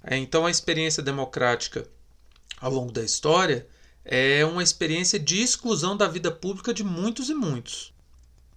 É, 0.00 0.16
então, 0.16 0.46
a 0.46 0.50
experiência 0.52 1.02
democrática 1.02 1.88
ao 2.60 2.70
longo 2.70 2.92
da 2.92 3.02
história 3.02 3.66
é 4.04 4.44
uma 4.44 4.62
experiência 4.62 5.18
de 5.18 5.42
exclusão 5.42 5.96
da 5.96 6.06
vida 6.06 6.30
pública 6.30 6.72
de 6.72 6.84
muitos 6.84 7.28
e 7.28 7.34
muitos. 7.34 7.92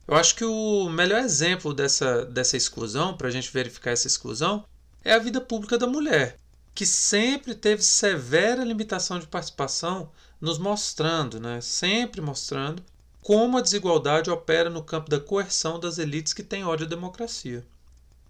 Eu 0.07 0.13
acho 0.13 0.35
que 0.35 0.45
o 0.45 0.87
melhor 0.87 1.21
exemplo 1.21 1.73
dessa, 1.73 2.23
dessa 2.25 2.55
exclusão, 2.55 3.17
para 3.17 3.27
a 3.27 3.31
gente 3.31 3.51
verificar 3.51 3.89
essa 3.89 4.05
exclusão, 4.05 4.63
é 5.03 5.13
a 5.13 5.19
vida 5.19 5.41
pública 5.41 5.79
da 5.79 5.87
mulher, 5.87 6.37
que 6.75 6.85
sempre 6.85 7.55
teve 7.55 7.81
severa 7.81 8.63
limitação 8.63 9.17
de 9.17 9.25
participação 9.25 10.11
nos 10.41 10.57
mostrando, 10.57 11.39
né, 11.39 11.61
sempre 11.61 12.19
mostrando, 12.19 12.83
como 13.21 13.57
a 13.57 13.61
desigualdade 13.61 14.31
opera 14.31 14.69
no 14.69 14.83
campo 14.83 15.09
da 15.09 15.19
coerção 15.19 15.79
das 15.79 15.99
elites 15.99 16.33
que 16.33 16.41
têm 16.41 16.65
ódio 16.65 16.87
à 16.87 16.89
democracia. 16.89 17.63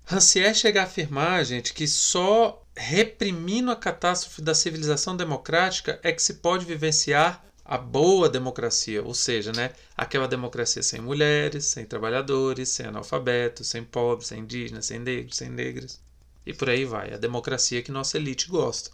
Rancière 0.03 0.53
chega 0.53 0.81
a 0.81 0.83
afirmar, 0.83 1.45
gente, 1.45 1.73
que 1.73 1.87
só 1.87 2.61
reprimindo 2.75 3.71
a 3.71 3.75
catástrofe 3.75 4.41
da 4.41 4.53
civilização 4.53 5.15
democrática 5.15 5.99
é 6.03 6.11
que 6.11 6.21
se 6.21 6.35
pode 6.35 6.65
vivenciar 6.65 7.45
a 7.63 7.77
boa 7.77 8.27
democracia, 8.27 9.01
ou 9.01 9.13
seja, 9.13 9.53
né, 9.53 9.71
aquela 9.95 10.27
democracia 10.27 10.83
sem 10.83 10.99
mulheres, 10.99 11.65
sem 11.65 11.85
trabalhadores, 11.85 12.67
sem 12.67 12.87
analfabetos, 12.87 13.67
sem 13.67 13.83
pobres, 13.83 14.27
sem 14.27 14.39
indígenas, 14.39 14.87
sem 14.87 14.99
negros, 14.99 15.37
sem 15.37 15.49
negras. 15.49 16.01
E 16.45 16.53
por 16.53 16.69
aí 16.69 16.83
vai, 16.83 17.13
a 17.13 17.17
democracia 17.17 17.81
que 17.81 17.91
nossa 17.91 18.17
elite 18.17 18.49
gosta. 18.49 18.91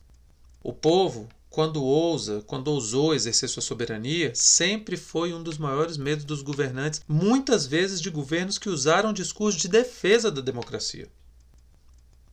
O 0.62 0.74
povo 0.74 1.28
quando 1.58 1.84
ousa, 1.84 2.44
quando 2.46 2.68
ousou 2.68 3.16
exercer 3.16 3.50
sua 3.50 3.64
soberania, 3.64 4.32
sempre 4.36 4.96
foi 4.96 5.34
um 5.34 5.42
dos 5.42 5.58
maiores 5.58 5.98
medos 5.98 6.24
dos 6.24 6.44
governantes, 6.44 7.02
muitas 7.08 7.66
vezes 7.66 8.00
de 8.00 8.12
governos 8.12 8.60
que 8.60 8.70
usaram 8.70 9.12
discurso 9.12 9.58
de 9.58 9.68
defesa 9.68 10.30
da 10.30 10.40
democracia. 10.40 11.08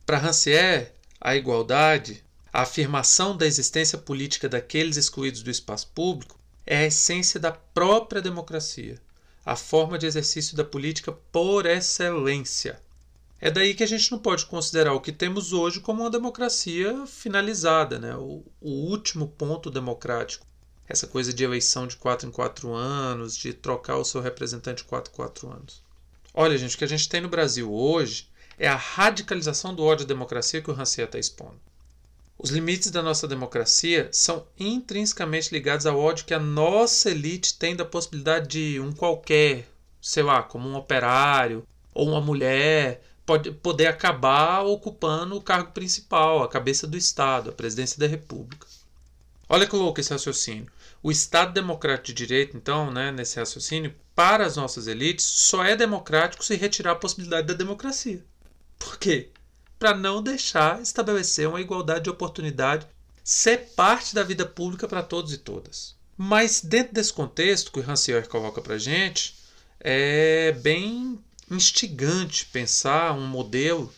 Para 0.05 0.19
Rancière, 0.19 0.91
a 1.19 1.35
igualdade, 1.35 2.23
a 2.53 2.61
afirmação 2.61 3.35
da 3.35 3.47
existência 3.47 3.97
política 3.97 4.47
daqueles 4.47 4.95
excluídos 4.95 5.41
do 5.41 5.49
espaço 5.49 5.87
público, 5.95 6.39
é 6.63 6.77
a 6.77 6.85
essência 6.85 7.39
da 7.39 7.51
própria 7.51 8.21
democracia, 8.21 9.01
a 9.43 9.55
forma 9.55 9.97
de 9.97 10.05
exercício 10.05 10.55
da 10.55 10.63
política 10.63 11.11
por 11.31 11.65
excelência. 11.65 12.79
É 13.39 13.51
daí 13.51 13.73
que 13.73 13.83
a 13.83 13.87
gente 13.87 14.11
não 14.11 14.19
pode 14.19 14.45
considerar 14.45 14.93
o 14.93 15.01
que 15.01 15.11
temos 15.11 15.51
hoje 15.51 15.79
como 15.79 16.03
uma 16.03 16.09
democracia 16.09 17.05
finalizada, 17.05 17.99
né? 17.99 18.15
o, 18.15 18.43
o 18.61 18.69
último 18.69 19.27
ponto 19.27 19.69
democrático. 19.69 20.45
Essa 20.87 21.07
coisa 21.07 21.33
de 21.33 21.43
eleição 21.43 21.87
de 21.87 21.95
4 21.97 22.27
em 22.27 22.31
4 22.31 22.73
anos, 22.73 23.35
de 23.35 23.53
trocar 23.53 23.97
o 23.97 24.05
seu 24.05 24.21
representante 24.21 24.83
de 24.83 24.89
4 24.89 25.11
em 25.11 25.15
4 25.15 25.51
anos. 25.51 25.83
Olha, 26.33 26.57
gente, 26.57 26.75
o 26.75 26.77
que 26.77 26.83
a 26.83 26.87
gente 26.87 27.09
tem 27.09 27.21
no 27.21 27.29
Brasil 27.29 27.71
hoje 27.73 28.29
é 28.57 28.67
a 28.67 28.75
radicalização 28.75 29.73
do 29.73 29.83
ódio 29.83 30.05
à 30.05 30.07
democracia 30.07 30.61
que 30.61 30.69
o 30.69 30.73
Rancière 30.73 31.07
está 31.07 31.19
expondo. 31.19 31.59
Os 32.37 32.49
limites 32.49 32.91
da 32.91 33.01
nossa 33.01 33.27
democracia 33.27 34.09
são 34.11 34.45
intrinsecamente 34.59 35.53
ligados 35.53 35.85
ao 35.85 35.97
ódio 35.97 36.25
que 36.25 36.33
a 36.33 36.39
nossa 36.39 37.09
elite 37.09 37.57
tem 37.57 37.75
da 37.75 37.85
possibilidade 37.85 38.47
de 38.47 38.79
um 38.79 38.91
qualquer, 38.91 39.67
sei 40.01 40.23
lá, 40.23 40.43
como 40.43 40.67
um 40.67 40.75
operário 40.75 41.65
ou 41.93 42.09
uma 42.09 42.19
mulher 42.19 43.01
pode 43.25 43.51
poder 43.51 43.87
acabar 43.87 44.61
ocupando 44.61 45.35
o 45.35 45.41
cargo 45.41 45.71
principal, 45.71 46.43
a 46.43 46.47
cabeça 46.47 46.85
do 46.85 46.95
Estado, 46.95 47.49
a 47.49 47.53
presidência 47.53 47.99
da 47.99 48.07
República. 48.07 48.67
Olha 49.49 49.67
que 49.67 49.75
louco 49.75 49.99
esse 49.99 50.11
raciocínio. 50.11 50.67
O 51.01 51.11
Estado 51.11 51.53
democrático 51.53 52.07
de 52.07 52.13
direito, 52.13 52.57
então, 52.57 52.91
né, 52.91 53.11
nesse 53.11 53.37
raciocínio, 53.37 53.93
para 54.15 54.45
as 54.45 54.55
nossas 54.55 54.87
elites, 54.87 55.25
só 55.25 55.63
é 55.63 55.75
democrático 55.75 56.43
se 56.43 56.55
retirar 56.55 56.91
a 56.91 56.95
possibilidade 56.95 57.47
da 57.47 57.53
democracia. 57.53 58.23
Por 58.79 58.97
quê? 58.97 59.29
Para 59.77 59.95
não 59.95 60.21
deixar 60.21 60.81
estabelecer 60.81 61.47
uma 61.47 61.61
igualdade 61.61 62.05
de 62.05 62.09
oportunidade, 62.09 62.87
ser 63.23 63.71
parte 63.75 64.15
da 64.15 64.23
vida 64.23 64.45
pública 64.45 64.87
para 64.87 65.03
todos 65.03 65.33
e 65.33 65.37
todas. 65.37 65.95
Mas 66.17 66.61
dentro 66.61 66.93
desse 66.93 67.11
contexto 67.11 67.71
que 67.71 67.79
o 67.79 67.83
Rancière 67.83 68.27
coloca 68.27 68.61
para 68.61 68.77
gente, 68.77 69.35
é 69.79 70.53
bem 70.53 71.19
instigante 71.49 72.45
pensar 72.45 73.13
um 73.13 73.27
modelo 73.27 73.93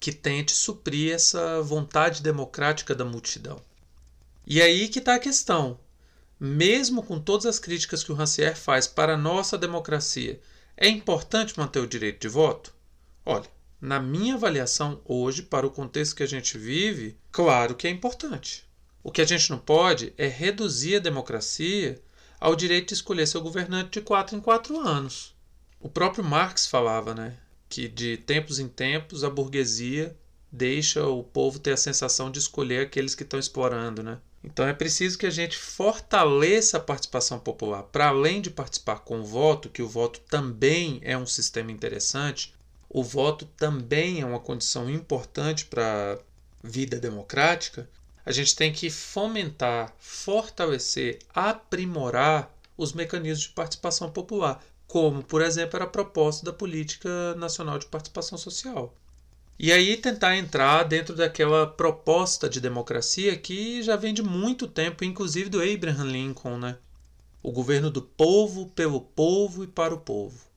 que 0.00 0.12
tente 0.12 0.52
suprir 0.52 1.14
essa 1.14 1.60
vontade 1.62 2.22
democrática 2.22 2.94
da 2.94 3.04
multidão. 3.04 3.60
E 4.46 4.62
aí 4.62 4.88
que 4.88 4.98
está 4.98 5.16
a 5.16 5.20
questão. 5.20 5.78
Mesmo 6.40 7.02
com 7.02 7.20
todas 7.20 7.46
as 7.46 7.58
críticas 7.58 8.04
que 8.04 8.12
o 8.12 8.14
Rancière 8.14 8.56
faz 8.56 8.86
para 8.86 9.14
a 9.14 9.18
nossa 9.18 9.58
democracia, 9.58 10.40
é 10.76 10.88
importante 10.88 11.58
manter 11.58 11.80
o 11.80 11.86
direito 11.86 12.20
de 12.20 12.28
voto? 12.28 12.72
Olha, 13.26 13.50
na 13.80 14.00
minha 14.00 14.34
avaliação 14.34 15.00
hoje, 15.04 15.42
para 15.42 15.66
o 15.66 15.70
contexto 15.70 16.14
que 16.14 16.22
a 16.22 16.28
gente 16.28 16.56
vive, 16.56 17.18
claro 17.30 17.74
que 17.74 17.86
é 17.86 17.90
importante. 17.90 18.64
O 19.02 19.10
que 19.10 19.20
a 19.20 19.24
gente 19.24 19.50
não 19.50 19.58
pode 19.58 20.12
é 20.16 20.26
reduzir 20.26 20.96
a 20.96 21.00
democracia 21.00 22.00
ao 22.40 22.54
direito 22.54 22.88
de 22.88 22.94
escolher 22.94 23.26
seu 23.26 23.40
governante 23.40 23.98
de 23.98 24.00
quatro 24.00 24.36
em 24.36 24.40
quatro 24.40 24.78
anos. 24.78 25.34
O 25.80 25.88
próprio 25.88 26.24
Marx 26.24 26.66
falava, 26.66 27.14
né, 27.14 27.36
que 27.68 27.86
de 27.86 28.16
tempos 28.16 28.58
em 28.58 28.68
tempos 28.68 29.22
a 29.22 29.30
burguesia 29.30 30.16
deixa 30.50 31.06
o 31.06 31.22
povo 31.22 31.58
ter 31.58 31.72
a 31.72 31.76
sensação 31.76 32.30
de 32.30 32.38
escolher 32.38 32.86
aqueles 32.86 33.14
que 33.14 33.22
estão 33.22 33.38
explorando, 33.38 34.02
né? 34.02 34.18
Então 34.42 34.66
é 34.66 34.72
preciso 34.72 35.18
que 35.18 35.26
a 35.26 35.30
gente 35.30 35.56
fortaleça 35.56 36.76
a 36.76 36.80
participação 36.80 37.38
popular. 37.38 37.82
Para 37.82 38.08
além 38.08 38.40
de 38.40 38.50
participar 38.50 39.00
com 39.00 39.20
o 39.20 39.24
voto, 39.24 39.68
que 39.68 39.82
o 39.82 39.88
voto 39.88 40.20
também 40.20 41.00
é 41.02 41.18
um 41.18 41.26
sistema 41.26 41.70
interessante, 41.70 42.54
o 42.88 43.02
voto 43.02 43.44
também 43.56 44.20
é 44.20 44.24
uma 44.24 44.40
condição 44.40 44.88
importante 44.88 45.66
para 45.66 46.14
a 46.14 46.18
vida 46.66 46.98
democrática. 46.98 47.88
A 48.24 48.32
gente 48.32 48.56
tem 48.56 48.72
que 48.72 48.90
fomentar, 48.90 49.94
fortalecer, 49.98 51.18
aprimorar 51.34 52.54
os 52.76 52.92
mecanismos 52.92 53.42
de 53.42 53.48
participação 53.50 54.10
popular, 54.10 54.62
como, 54.88 55.22
por 55.22 55.42
exemplo, 55.42 55.76
era 55.76 55.84
a 55.84 55.88
proposta 55.88 56.46
da 56.46 56.52
Política 56.52 57.34
Nacional 57.36 57.78
de 57.78 57.86
Participação 57.86 58.38
Social. 58.38 58.96
E 59.58 59.70
aí 59.70 59.96
tentar 59.96 60.36
entrar 60.36 60.84
dentro 60.84 61.14
daquela 61.14 61.66
proposta 61.66 62.48
de 62.48 62.60
democracia 62.60 63.36
que 63.36 63.82
já 63.82 63.96
vem 63.96 64.14
de 64.14 64.22
muito 64.22 64.66
tempo, 64.66 65.04
inclusive 65.04 65.50
do 65.50 65.60
Abraham 65.60 66.04
Lincoln, 66.04 66.56
né? 66.56 66.78
O 67.42 67.52
governo 67.52 67.90
do 67.90 68.00
povo, 68.00 68.70
pelo 68.70 69.00
povo 69.00 69.62
e 69.62 69.66
para 69.66 69.94
o 69.94 70.00
povo. 70.00 70.48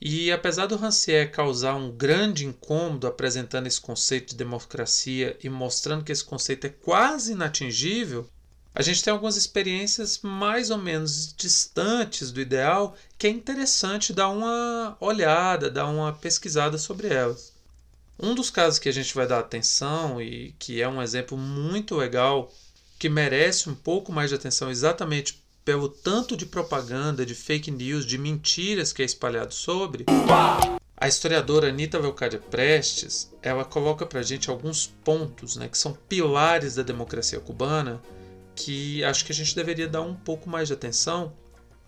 E 0.00 0.30
apesar 0.32 0.66
do 0.66 0.76
Rancière 0.76 1.30
causar 1.30 1.74
um 1.74 1.90
grande 1.90 2.46
incômodo 2.46 3.06
apresentando 3.06 3.66
esse 3.66 3.80
conceito 3.80 4.30
de 4.30 4.36
democracia 4.36 5.36
e 5.42 5.48
mostrando 5.48 6.04
que 6.04 6.12
esse 6.12 6.24
conceito 6.24 6.66
é 6.66 6.70
quase 6.70 7.32
inatingível, 7.32 8.28
a 8.74 8.82
gente 8.82 9.04
tem 9.04 9.12
algumas 9.12 9.36
experiências 9.36 10.18
mais 10.20 10.70
ou 10.70 10.78
menos 10.78 11.32
distantes 11.36 12.32
do 12.32 12.40
ideal 12.40 12.96
que 13.16 13.28
é 13.28 13.30
interessante 13.30 14.12
dar 14.12 14.28
uma 14.28 14.96
olhada, 15.00 15.70
dar 15.70 15.86
uma 15.86 16.12
pesquisada 16.12 16.76
sobre 16.76 17.08
elas. 17.08 17.52
Um 18.18 18.34
dos 18.34 18.50
casos 18.50 18.80
que 18.80 18.88
a 18.88 18.92
gente 18.92 19.14
vai 19.14 19.26
dar 19.26 19.38
atenção 19.38 20.20
e 20.20 20.54
que 20.58 20.82
é 20.82 20.88
um 20.88 21.00
exemplo 21.00 21.38
muito 21.38 21.94
legal, 21.94 22.52
que 22.98 23.08
merece 23.08 23.68
um 23.68 23.74
pouco 23.74 24.12
mais 24.12 24.30
de 24.30 24.36
atenção 24.36 24.70
exatamente 24.70 25.42
pelo 25.64 25.88
tanto 25.88 26.36
de 26.36 26.44
propaganda, 26.44 27.24
de 27.24 27.34
fake 27.34 27.70
news, 27.70 28.04
de 28.04 28.18
mentiras 28.18 28.92
que 28.92 29.02
é 29.02 29.04
espalhado 29.04 29.54
sobre, 29.54 30.04
a 30.96 31.08
historiadora 31.08 31.68
Anita 31.68 32.00
Velcadia 32.00 32.38
Prestes, 32.38 33.30
ela 33.42 33.64
coloca 33.64 34.06
para 34.06 34.20
a 34.20 34.22
gente 34.22 34.48
alguns 34.48 34.86
pontos 35.04 35.56
né, 35.56 35.68
que 35.68 35.76
são 35.76 35.92
pilares 36.08 36.76
da 36.76 36.82
democracia 36.82 37.40
cubana 37.40 38.00
que 38.54 39.02
acho 39.04 39.24
que 39.24 39.32
a 39.32 39.34
gente 39.34 39.54
deveria 39.54 39.88
dar 39.88 40.02
um 40.02 40.14
pouco 40.14 40.48
mais 40.48 40.68
de 40.68 40.74
atenção 40.74 41.32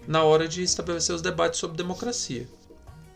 na 0.07 0.23
hora 0.23 0.47
de 0.47 0.63
estabelecer 0.63 1.15
os 1.15 1.23
debates 1.23 1.59
sobre 1.59 1.77
democracia. 1.77 2.49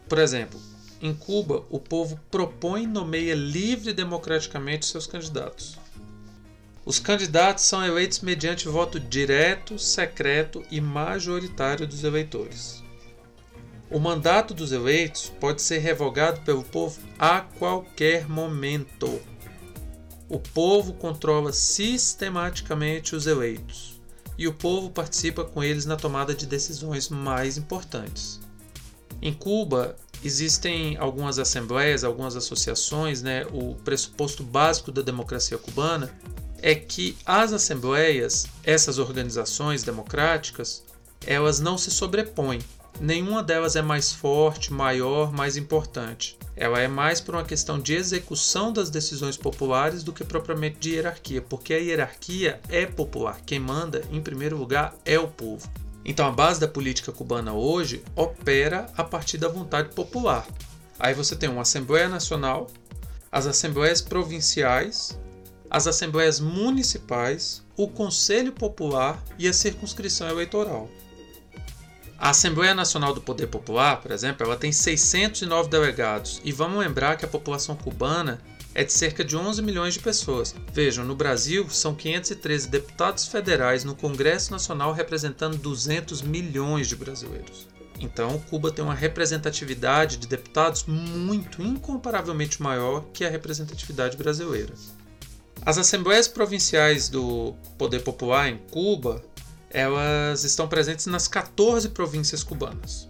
Por 0.08 0.18
exemplo, 0.18 0.60
em 1.00 1.14
Cuba, 1.14 1.64
o 1.70 1.78
povo 1.78 2.20
propõe 2.30 2.82
e 2.82 2.86
nomeia 2.86 3.34
livre 3.34 3.90
e 3.90 3.94
democraticamente 3.94 4.86
seus 4.86 5.06
candidatos. 5.06 5.78
Os 6.84 6.98
candidatos 6.98 7.64
são 7.64 7.84
eleitos 7.84 8.20
mediante 8.20 8.68
voto 8.68 8.98
direto, 8.98 9.78
secreto 9.78 10.62
e 10.70 10.80
majoritário 10.80 11.86
dos 11.86 12.04
eleitores. 12.04 12.82
O 13.90 13.98
mandato 13.98 14.54
dos 14.54 14.72
eleitos 14.72 15.32
pode 15.40 15.62
ser 15.62 15.78
revogado 15.78 16.40
pelo 16.42 16.62
povo 16.62 17.00
a 17.18 17.40
qualquer 17.40 18.28
momento. 18.28 19.20
O 20.30 20.38
povo 20.38 20.92
controla 20.94 21.52
sistematicamente 21.52 23.16
os 23.16 23.26
eleitos 23.26 24.00
e 24.38 24.46
o 24.46 24.54
povo 24.54 24.88
participa 24.88 25.44
com 25.44 25.60
eles 25.60 25.84
na 25.84 25.96
tomada 25.96 26.32
de 26.32 26.46
decisões 26.46 27.08
mais 27.08 27.58
importantes. 27.58 28.38
Em 29.20 29.34
Cuba, 29.34 29.96
existem 30.24 30.96
algumas 30.98 31.36
assembleias, 31.40 32.04
algumas 32.04 32.36
associações, 32.36 33.22
né? 33.22 33.44
O 33.52 33.74
pressuposto 33.74 34.44
básico 34.44 34.92
da 34.92 35.02
democracia 35.02 35.58
cubana 35.58 36.16
é 36.62 36.76
que 36.76 37.18
as 37.26 37.52
assembleias, 37.52 38.46
essas 38.62 38.98
organizações 38.98 39.82
democráticas, 39.82 40.84
elas 41.26 41.58
não 41.58 41.76
se 41.76 41.90
sobrepõem. 41.90 42.60
Nenhuma 43.00 43.42
delas 43.42 43.76
é 43.76 43.80
mais 43.80 44.12
forte, 44.12 44.70
maior, 44.70 45.32
mais 45.32 45.56
importante. 45.56 46.38
Ela 46.54 46.80
é 46.80 46.86
mais 46.86 47.18
por 47.18 47.34
uma 47.34 47.44
questão 47.44 47.80
de 47.80 47.94
execução 47.94 48.70
das 48.70 48.90
decisões 48.90 49.38
populares 49.38 50.02
do 50.02 50.12
que 50.12 50.22
propriamente 50.22 50.80
de 50.80 50.90
hierarquia, 50.90 51.40
porque 51.40 51.72
a 51.72 51.78
hierarquia 51.78 52.60
é 52.68 52.84
popular. 52.84 53.40
Quem 53.46 53.58
manda, 53.58 54.02
em 54.12 54.20
primeiro 54.20 54.58
lugar, 54.58 54.94
é 55.02 55.18
o 55.18 55.26
povo. 55.26 55.66
Então 56.04 56.26
a 56.26 56.30
base 56.30 56.60
da 56.60 56.68
política 56.68 57.10
cubana 57.10 57.54
hoje 57.54 58.04
opera 58.14 58.86
a 58.94 59.02
partir 59.02 59.38
da 59.38 59.48
vontade 59.48 59.94
popular. 59.94 60.46
Aí 60.98 61.14
você 61.14 61.34
tem 61.34 61.48
uma 61.48 61.62
Assembleia 61.62 62.06
Nacional, 62.06 62.66
as 63.32 63.46
Assembleias 63.46 64.02
Provinciais, 64.02 65.18
as 65.70 65.86
Assembleias 65.86 66.38
Municipais, 66.38 67.62
o 67.78 67.88
Conselho 67.88 68.52
Popular 68.52 69.22
e 69.38 69.48
a 69.48 69.54
circunscrição 69.54 70.28
eleitoral. 70.28 70.90
A 72.20 72.30
Assembleia 72.30 72.74
Nacional 72.74 73.14
do 73.14 73.20
Poder 73.22 73.46
Popular, 73.46 73.98
por 74.02 74.10
exemplo, 74.10 74.44
ela 74.44 74.54
tem 74.54 74.70
609 74.70 75.70
delegados 75.70 76.38
e 76.44 76.52
vamos 76.52 76.78
lembrar 76.78 77.16
que 77.16 77.24
a 77.24 77.28
população 77.28 77.74
cubana 77.74 78.38
é 78.74 78.84
de 78.84 78.92
cerca 78.92 79.24
de 79.24 79.34
11 79.34 79.62
milhões 79.62 79.94
de 79.94 80.00
pessoas. 80.00 80.54
Vejam, 80.70 81.02
no 81.02 81.16
Brasil 81.16 81.66
são 81.70 81.94
513 81.94 82.68
deputados 82.68 83.26
federais 83.26 83.84
no 83.84 83.96
Congresso 83.96 84.52
Nacional 84.52 84.92
representando 84.92 85.56
200 85.56 86.20
milhões 86.20 86.88
de 86.88 86.94
brasileiros. 86.94 87.66
Então, 87.98 88.38
Cuba 88.50 88.70
tem 88.70 88.84
uma 88.84 88.94
representatividade 88.94 90.18
de 90.18 90.26
deputados 90.26 90.84
muito, 90.84 91.62
incomparavelmente 91.62 92.60
maior 92.60 93.02
que 93.14 93.24
a 93.24 93.30
representatividade 93.30 94.18
brasileira. 94.18 94.74
As 95.64 95.78
assembleias 95.78 96.28
provinciais 96.28 97.08
do 97.08 97.54
Poder 97.78 98.00
Popular 98.00 98.48
em 98.48 98.58
Cuba, 98.70 99.22
elas 99.70 100.44
estão 100.44 100.68
presentes 100.68 101.06
nas 101.06 101.28
14 101.28 101.88
províncias 101.90 102.42
cubanas. 102.42 103.08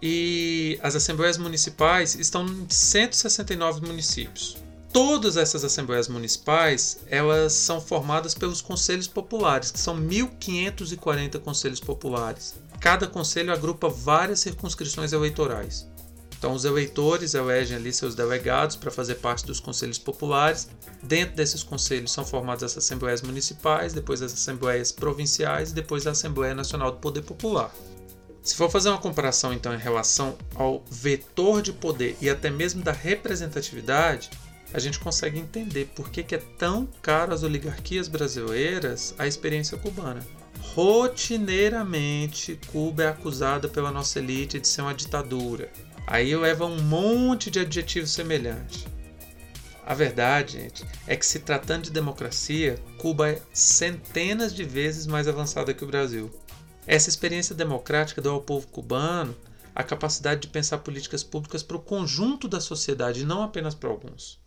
E 0.00 0.78
as 0.82 0.94
assembleias 0.94 1.38
municipais 1.38 2.14
estão 2.14 2.46
em 2.46 2.66
169 2.68 3.80
municípios. 3.80 4.56
Todas 4.92 5.36
essas 5.36 5.64
assembleias 5.64 6.08
municipais, 6.08 7.00
elas 7.08 7.52
são 7.52 7.80
formadas 7.80 8.34
pelos 8.34 8.62
conselhos 8.62 9.06
populares, 9.06 9.70
que 9.70 9.78
são 9.78 9.94
1540 9.96 11.38
conselhos 11.40 11.80
populares. 11.80 12.54
Cada 12.80 13.06
conselho 13.06 13.52
agrupa 13.52 13.88
várias 13.88 14.40
circunscrições 14.40 15.12
eleitorais. 15.12 15.86
Então, 16.38 16.52
os 16.52 16.64
eleitores 16.64 17.34
elegem 17.34 17.76
ali 17.76 17.92
seus 17.92 18.14
delegados 18.14 18.76
para 18.76 18.92
fazer 18.92 19.16
parte 19.16 19.44
dos 19.44 19.58
conselhos 19.58 19.98
populares. 19.98 20.68
Dentro 21.02 21.34
desses 21.34 21.64
conselhos 21.64 22.12
são 22.12 22.24
formadas 22.24 22.62
as 22.62 22.78
assembleias 22.78 23.22
municipais, 23.22 23.92
depois 23.92 24.22
as 24.22 24.32
assembleias 24.32 24.92
provinciais 24.92 25.70
e 25.70 25.74
depois 25.74 26.06
a 26.06 26.12
Assembleia 26.12 26.54
Nacional 26.54 26.92
do 26.92 26.98
Poder 26.98 27.22
Popular. 27.22 27.74
Se 28.40 28.54
for 28.54 28.70
fazer 28.70 28.88
uma 28.88 28.98
comparação 28.98 29.52
então 29.52 29.74
em 29.74 29.78
relação 29.78 30.38
ao 30.54 30.82
vetor 30.88 31.60
de 31.60 31.72
poder 31.72 32.16
e 32.20 32.30
até 32.30 32.48
mesmo 32.48 32.82
da 32.82 32.92
representatividade, 32.92 34.30
a 34.72 34.78
gente 34.78 35.00
consegue 35.00 35.40
entender 35.40 35.86
por 35.94 36.08
que, 36.08 36.22
que 36.22 36.36
é 36.36 36.42
tão 36.56 36.88
caro 37.02 37.34
às 37.34 37.42
oligarquias 37.42 38.06
brasileiras 38.06 39.12
a 39.18 39.26
experiência 39.26 39.76
cubana. 39.76 40.24
Rotineiramente, 40.74 42.58
Cuba 42.68 43.02
é 43.02 43.08
acusada 43.08 43.68
pela 43.68 43.90
nossa 43.90 44.18
elite 44.18 44.60
de 44.60 44.68
ser 44.68 44.82
uma 44.82 44.94
ditadura. 44.94 45.70
Aí 46.10 46.34
leva 46.34 46.64
um 46.64 46.80
monte 46.80 47.50
de 47.50 47.60
adjetivos 47.60 48.12
semelhantes. 48.12 48.86
A 49.84 49.92
verdade, 49.92 50.54
gente, 50.54 50.82
é 51.06 51.14
que 51.14 51.26
se 51.26 51.38
tratando 51.38 51.84
de 51.84 51.90
democracia, 51.90 52.78
Cuba 52.96 53.28
é 53.28 53.42
centenas 53.52 54.54
de 54.54 54.64
vezes 54.64 55.06
mais 55.06 55.28
avançada 55.28 55.74
que 55.74 55.84
o 55.84 55.86
Brasil. 55.86 56.30
Essa 56.86 57.10
experiência 57.10 57.54
democrática 57.54 58.22
deu 58.22 58.32
ao 58.32 58.40
povo 58.40 58.66
cubano 58.68 59.36
a 59.74 59.84
capacidade 59.84 60.40
de 60.40 60.48
pensar 60.48 60.78
políticas 60.78 61.22
públicas 61.22 61.62
para 61.62 61.76
o 61.76 61.82
conjunto 61.82 62.48
da 62.48 62.58
sociedade, 62.58 63.26
não 63.26 63.42
apenas 63.42 63.74
para 63.74 63.90
alguns. 63.90 64.40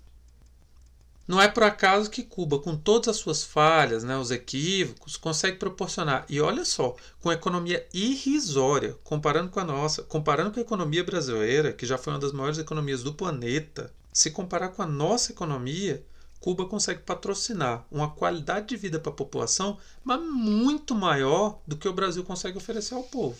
Não 1.32 1.42
é 1.42 1.48
por 1.48 1.64
acaso 1.64 2.10
que 2.10 2.24
Cuba, 2.24 2.60
com 2.60 2.76
todas 2.76 3.08
as 3.08 3.16
suas 3.16 3.42
falhas, 3.42 4.04
né, 4.04 4.18
os 4.18 4.32
equívocos, 4.32 5.16
consegue 5.16 5.56
proporcionar, 5.56 6.26
e 6.28 6.42
olha 6.42 6.66
só, 6.66 6.94
com 7.22 7.32
economia 7.32 7.88
irrisória, 7.94 8.98
comparando 9.02 9.50
com 9.50 9.62
a 9.62 9.64
nossa, 9.64 10.04
comparando 10.04 10.52
com 10.52 10.60
a 10.60 10.62
economia 10.62 11.06
brasileira, 11.06 11.72
que 11.72 11.86
já 11.86 11.98
foi 11.98 12.12
uma 12.12 12.20
das 12.20 12.34
maiores 12.34 12.58
economias 12.58 13.02
do 13.02 13.14
planeta, 13.14 13.94
se 14.12 14.30
comparar 14.30 14.72
com 14.72 14.82
a 14.82 14.86
nossa 14.86 15.32
economia, 15.32 16.06
Cuba 16.42 16.66
consegue 16.66 17.00
patrocinar 17.00 17.86
uma 17.90 18.10
qualidade 18.10 18.68
de 18.68 18.76
vida 18.76 19.00
para 19.00 19.14
a 19.14 19.16
população, 19.16 19.78
mas 20.04 20.20
muito 20.20 20.94
maior 20.94 21.62
do 21.66 21.78
que 21.78 21.88
o 21.88 21.94
Brasil 21.94 22.26
consegue 22.26 22.58
oferecer 22.58 22.94
ao 22.94 23.04
povo. 23.04 23.40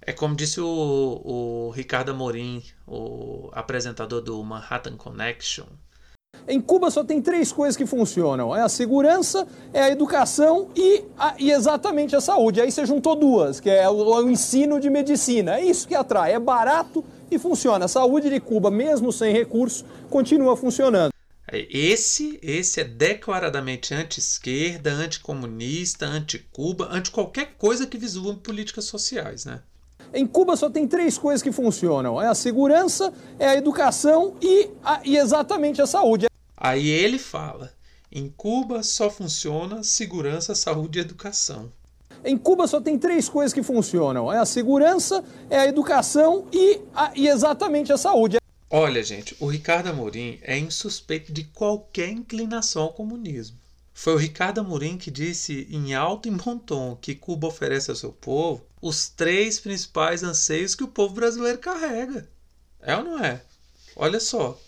É 0.00 0.12
como 0.12 0.36
disse 0.36 0.60
o, 0.60 1.22
o 1.24 1.70
Ricardo 1.70 2.12
Amorim, 2.12 2.62
o 2.86 3.50
apresentador 3.52 4.20
do 4.20 4.40
Manhattan 4.44 4.96
Connection, 4.96 5.66
em 6.48 6.60
Cuba 6.60 6.90
só 6.90 7.02
tem 7.02 7.20
três 7.20 7.50
coisas 7.52 7.76
que 7.76 7.86
funcionam: 7.86 8.54
é 8.54 8.62
a 8.62 8.68
segurança, 8.68 9.46
é 9.72 9.82
a 9.82 9.90
educação 9.90 10.68
e, 10.76 11.04
a, 11.18 11.34
e 11.38 11.50
exatamente 11.50 12.14
a 12.14 12.20
saúde. 12.20 12.60
Aí 12.60 12.70
você 12.70 12.86
juntou 12.86 13.16
duas, 13.16 13.60
que 13.60 13.70
é 13.70 13.88
o, 13.88 13.94
o, 13.94 14.30
ensino 14.30 14.78
de 14.80 14.88
medicina. 14.88 15.58
É 15.58 15.64
isso 15.64 15.88
que 15.88 15.94
atrai, 15.94 16.34
é 16.34 16.38
barato 16.38 17.04
e 17.30 17.38
funciona. 17.38 17.84
A 17.84 17.88
saúde 17.88 18.30
de 18.30 18.40
Cuba, 18.40 18.70
mesmo 18.70 19.12
sem 19.12 19.32
recurso, 19.32 19.84
continua 20.08 20.56
funcionando. 20.56 21.10
É, 21.50 21.66
esse, 21.70 22.38
esse 22.42 22.80
é 22.80 22.84
declaradamente 22.84 23.94
anti-esquerda, 23.94 24.90
anticomunista, 24.90 26.06
anti-Cuba, 26.06 26.88
anti 26.90 27.10
qualquer 27.10 27.54
coisa 27.56 27.86
que 27.86 27.98
vislumbre 27.98 28.42
políticas 28.42 28.84
sociais, 28.86 29.44
né? 29.44 29.60
Em 30.16 30.26
Cuba 30.26 30.56
só 30.56 30.70
tem 30.70 30.88
três 30.88 31.18
coisas 31.18 31.42
que 31.42 31.52
funcionam: 31.52 32.20
é 32.20 32.26
a 32.26 32.34
segurança, 32.34 33.12
é 33.38 33.48
a 33.48 33.54
educação 33.54 34.34
e, 34.40 34.70
a, 34.82 35.02
e 35.04 35.18
exatamente 35.18 35.82
a 35.82 35.86
saúde. 35.86 36.26
Aí 36.56 36.88
ele 36.88 37.18
fala: 37.18 37.70
em 38.10 38.32
Cuba 38.34 38.82
só 38.82 39.10
funciona 39.10 39.82
segurança, 39.82 40.54
saúde 40.54 40.98
e 40.98 41.02
educação. 41.02 41.70
Em 42.24 42.38
Cuba 42.38 42.66
só 42.66 42.80
tem 42.80 42.98
três 42.98 43.28
coisas 43.28 43.52
que 43.52 43.62
funcionam: 43.62 44.32
é 44.32 44.38
a 44.38 44.46
segurança, 44.46 45.22
é 45.50 45.58
a 45.58 45.66
educação 45.66 46.46
e, 46.50 46.80
a, 46.94 47.12
e 47.14 47.28
exatamente 47.28 47.92
a 47.92 47.98
saúde. 47.98 48.38
Olha, 48.70 49.02
gente, 49.02 49.36
o 49.38 49.46
Ricardo 49.46 49.88
Amorim 49.88 50.38
é 50.40 50.58
insuspeito 50.58 51.30
de 51.30 51.44
qualquer 51.44 52.08
inclinação 52.08 52.84
ao 52.84 52.94
comunismo. 52.94 53.58
Foi 53.92 54.14
o 54.14 54.18
Ricardo 54.18 54.60
Amorim 54.60 54.96
que 54.96 55.10
disse 55.10 55.68
em 55.70 55.94
alto 55.94 56.26
e 56.26 56.30
bom 56.30 56.56
tom 56.56 56.96
que 56.96 57.14
Cuba 57.14 57.48
oferece 57.48 57.90
ao 57.90 57.96
seu 57.96 58.12
povo 58.12 58.62
os 58.86 59.08
três 59.08 59.58
principais 59.58 60.22
anseios 60.22 60.74
que 60.74 60.84
o 60.84 60.88
povo 60.88 61.14
brasileiro 61.14 61.58
carrega. 61.58 62.28
É 62.80 62.96
ou 62.96 63.02
não 63.02 63.24
é? 63.24 63.42
Olha 63.96 64.20
só. 64.20 64.60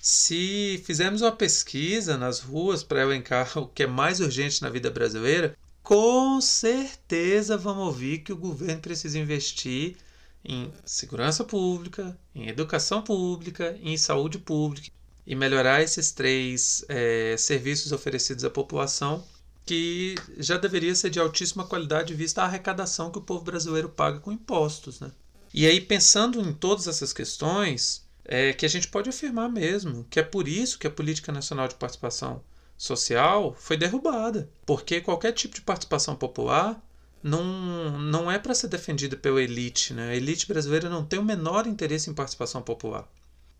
Se 0.00 0.82
fizermos 0.84 1.22
uma 1.22 1.32
pesquisa 1.32 2.16
nas 2.16 2.40
ruas 2.40 2.82
para 2.82 3.00
elencar 3.00 3.56
o 3.58 3.66
que 3.66 3.84
é 3.84 3.86
mais 3.86 4.20
urgente 4.20 4.60
na 4.60 4.68
vida 4.68 4.90
brasileira, 4.90 5.56
com 5.82 6.40
certeza 6.40 7.56
vamos 7.56 7.86
ouvir 7.86 8.18
que 8.18 8.32
o 8.32 8.36
governo 8.36 8.82
precisa 8.82 9.18
investir 9.18 9.96
em 10.44 10.70
segurança 10.84 11.42
pública, 11.42 12.16
em 12.34 12.48
educação 12.48 13.02
pública, 13.02 13.78
em 13.82 13.96
saúde 13.96 14.38
pública 14.38 14.90
e 15.26 15.34
melhorar 15.34 15.82
esses 15.82 16.12
três 16.12 16.84
é, 16.88 17.34
serviços 17.38 17.92
oferecidos 17.92 18.44
à 18.44 18.50
população 18.50 19.24
que 19.68 20.14
já 20.38 20.56
deveria 20.56 20.94
ser 20.94 21.10
de 21.10 21.20
altíssima 21.20 21.62
qualidade 21.62 22.14
vista 22.14 22.40
a 22.40 22.46
arrecadação 22.46 23.10
que 23.10 23.18
o 23.18 23.22
povo 23.22 23.44
brasileiro 23.44 23.90
paga 23.90 24.18
com 24.18 24.32
impostos. 24.32 24.98
Né? 24.98 25.12
E 25.52 25.66
aí, 25.66 25.78
pensando 25.78 26.40
em 26.40 26.54
todas 26.54 26.86
essas 26.86 27.12
questões, 27.12 28.08
é 28.24 28.54
que 28.54 28.64
a 28.64 28.68
gente 28.68 28.88
pode 28.88 29.10
afirmar 29.10 29.50
mesmo 29.50 30.06
que 30.08 30.18
é 30.18 30.22
por 30.22 30.48
isso 30.48 30.78
que 30.78 30.86
a 30.86 30.90
Política 30.90 31.30
Nacional 31.30 31.68
de 31.68 31.74
Participação 31.74 32.42
Social 32.78 33.54
foi 33.58 33.76
derrubada. 33.76 34.48
Porque 34.64 35.02
qualquer 35.02 35.32
tipo 35.32 35.54
de 35.54 35.60
participação 35.60 36.16
popular 36.16 36.82
não, 37.22 37.98
não 37.98 38.30
é 38.30 38.38
para 38.38 38.54
ser 38.54 38.68
defendida 38.68 39.18
pela 39.18 39.42
elite. 39.42 39.92
Né? 39.92 40.12
A 40.12 40.16
elite 40.16 40.48
brasileira 40.48 40.88
não 40.88 41.04
tem 41.04 41.18
o 41.18 41.24
menor 41.24 41.66
interesse 41.66 42.08
em 42.08 42.14
participação 42.14 42.62
popular. 42.62 43.06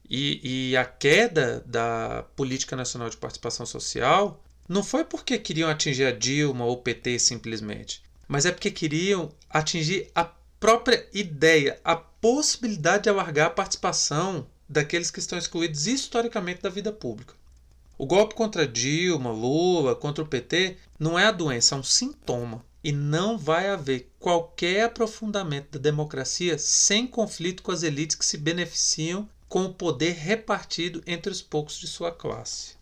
E, 0.08 0.70
e 0.70 0.76
a 0.78 0.86
queda 0.86 1.62
da 1.66 2.24
Política 2.34 2.74
Nacional 2.74 3.10
de 3.10 3.18
Participação 3.18 3.66
Social 3.66 4.42
não 4.68 4.82
foi 4.82 5.02
porque 5.02 5.38
queriam 5.38 5.70
atingir 5.70 6.04
a 6.04 6.12
Dilma 6.12 6.64
ou 6.64 6.74
o 6.74 6.82
PT 6.82 7.18
simplesmente, 7.18 8.02
mas 8.28 8.44
é 8.44 8.52
porque 8.52 8.70
queriam 8.70 9.32
atingir 9.48 10.10
a 10.14 10.24
própria 10.60 11.08
ideia, 11.14 11.80
a 11.82 11.96
possibilidade 11.96 13.04
de 13.04 13.08
alargar 13.08 13.46
a 13.46 13.50
participação 13.50 14.46
daqueles 14.68 15.10
que 15.10 15.20
estão 15.20 15.38
excluídos 15.38 15.86
historicamente 15.86 16.60
da 16.60 16.68
vida 16.68 16.92
pública. 16.92 17.34
O 17.96 18.06
golpe 18.06 18.34
contra 18.34 18.68
Dilma, 18.68 19.32
Lula, 19.32 19.96
contra 19.96 20.22
o 20.22 20.28
PT 20.28 20.76
não 20.98 21.18
é 21.18 21.26
a 21.26 21.32
doença, 21.32 21.74
é 21.74 21.78
um 21.78 21.82
sintoma 21.82 22.64
e 22.84 22.92
não 22.92 23.36
vai 23.36 23.68
haver 23.70 24.12
qualquer 24.20 24.84
aprofundamento 24.84 25.72
da 25.72 25.78
democracia 25.90 26.58
sem 26.58 27.06
conflito 27.06 27.62
com 27.62 27.72
as 27.72 27.82
elites 27.82 28.14
que 28.14 28.24
se 28.24 28.36
beneficiam 28.36 29.28
com 29.48 29.64
o 29.64 29.74
poder 29.74 30.12
repartido 30.12 31.02
entre 31.06 31.32
os 31.32 31.42
poucos 31.42 31.78
de 31.78 31.88
sua 31.88 32.12
classe. 32.12 32.77